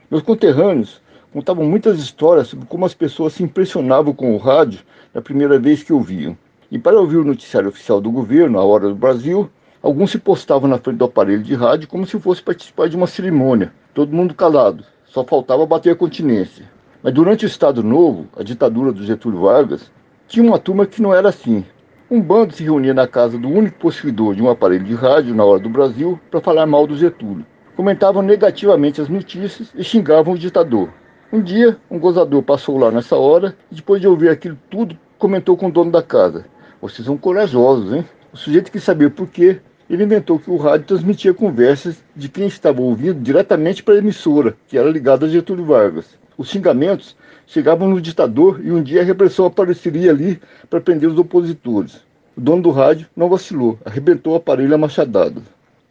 [0.09, 0.99] Meus conterrâneos
[1.31, 4.79] contavam muitas histórias sobre como as pessoas se impressionavam com o rádio
[5.13, 6.35] na primeira vez que ouviam.
[6.71, 9.47] E para ouvir o noticiário oficial do governo, a hora do Brasil,
[9.83, 13.05] alguns se postavam na frente do aparelho de rádio como se fosse participar de uma
[13.05, 16.65] cerimônia, todo mundo calado, só faltava bater a continência.
[17.03, 19.91] Mas durante o Estado Novo, a ditadura do Getúlio Vargas,
[20.27, 21.63] tinha uma turma que não era assim.
[22.12, 25.45] Um bando se reunia na casa do único possuidor de um aparelho de rádio na
[25.45, 27.45] hora do Brasil para falar mal do Getúlio.
[27.76, 30.89] Comentavam negativamente as notícias e xingavam o ditador.
[31.32, 35.55] Um dia, um gozador passou lá nessa hora e, depois de ouvir aquilo tudo, comentou
[35.55, 36.45] com o dono da casa.
[36.82, 38.03] Vocês são corajosos, hein?
[38.34, 39.60] O sujeito quis saber por quê.
[39.88, 44.57] Ele inventou que o rádio transmitia conversas de quem estava ouvindo diretamente para a emissora,
[44.68, 46.18] que era ligada a Getúlio Vargas.
[46.36, 47.16] Os xingamentos
[47.49, 50.39] chegavam no ditador e um dia a repressão apareceria ali
[50.69, 51.97] para prender os opositores.
[52.37, 55.41] O dono do rádio não vacilou, arrebentou o aparelho a machadada.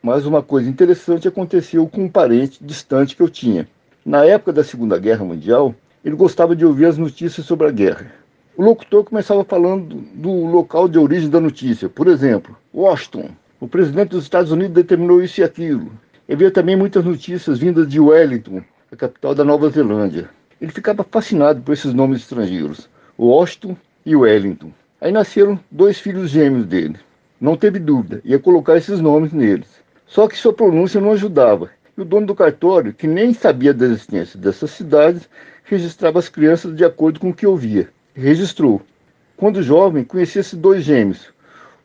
[0.00, 3.68] Mas uma coisa interessante aconteceu com um parente distante que eu tinha.
[4.06, 8.06] Na época da Segunda Guerra Mundial, ele gostava de ouvir as notícias sobre a guerra.
[8.56, 11.88] O locutor começava falando do local de origem da notícia.
[11.88, 13.30] Por exemplo, Washington.
[13.60, 15.90] O presidente dos Estados Unidos determinou isso e aquilo.
[16.30, 20.30] Havia também muitas notícias vindas de Wellington, a capital da Nova Zelândia.
[20.60, 22.88] Ele ficava fascinado por esses nomes estrangeiros,
[23.18, 24.72] Washington e Wellington.
[25.00, 26.96] Aí nasceram dois filhos gêmeos dele.
[27.40, 29.68] Não teve dúvida, ia colocar esses nomes neles.
[30.06, 31.70] Só que sua pronúncia não ajudava.
[31.96, 35.28] E o dono do cartório, que nem sabia da existência dessas cidades,
[35.64, 37.88] registrava as crianças de acordo com o que ouvia
[38.18, 38.82] registrou.
[39.36, 41.32] Quando jovem, conhecia esses dois gêmeos.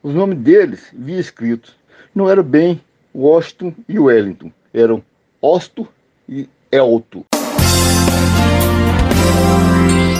[0.01, 1.75] Os nomes deles, via escritos,
[2.13, 2.81] não eram bem
[3.15, 5.03] Washington e Wellington, eram
[5.39, 5.87] Osto
[6.27, 7.25] e Elto.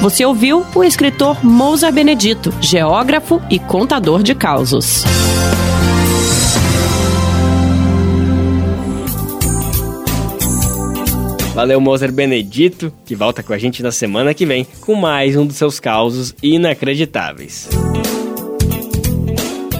[0.03, 5.01] Você ouviu o escritor Mozart Benedito, geógrafo e contador de causos.
[11.55, 15.45] Valeu, Mozart Benedito, que volta com a gente na semana que vem com mais um
[15.45, 17.69] dos seus causos inacreditáveis.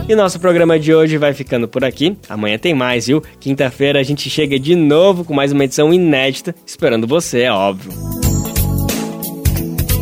[0.07, 2.15] E nosso programa de hoje vai ficando por aqui.
[2.29, 3.21] Amanhã tem mais, viu?
[3.41, 8.12] Quinta-feira a gente chega de novo com mais uma edição inédita, esperando você, é óbvio.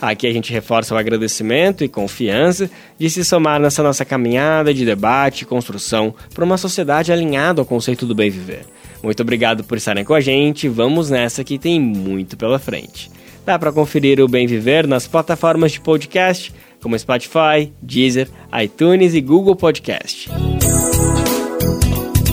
[0.00, 4.84] Aqui a gente reforça o agradecimento e confiança de se somar nessa nossa caminhada de
[4.84, 8.64] debate e construção para uma sociedade alinhada ao conceito do bem viver.
[9.02, 13.10] Muito obrigado por estarem com a gente, vamos nessa que tem muito pela frente.
[13.44, 18.28] Dá para conferir o Bem Viver nas plataformas de podcast como Spotify, Deezer,
[18.60, 20.28] iTunes e Google Podcast.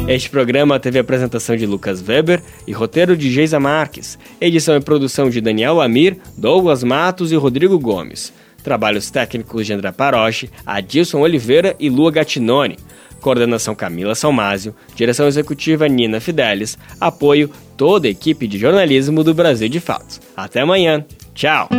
[0.07, 5.29] Este programa teve apresentação de Lucas Weber e roteiro de Geisa Marques, edição e produção
[5.29, 8.33] de Daniel Lamir, Douglas Matos e Rodrigo Gomes.
[8.61, 12.77] Trabalhos técnicos de André Paroche, Adilson Oliveira e Lua Gattinoni.
[13.21, 19.69] Coordenação Camila Salmásio, direção executiva Nina Fidelis, apoio toda a equipe de jornalismo do Brasil
[19.69, 20.19] de Fato.
[20.35, 21.05] Até amanhã.
[21.33, 21.69] Tchau.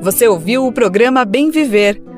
[0.00, 2.00] Você ouviu o programa Bem Viver,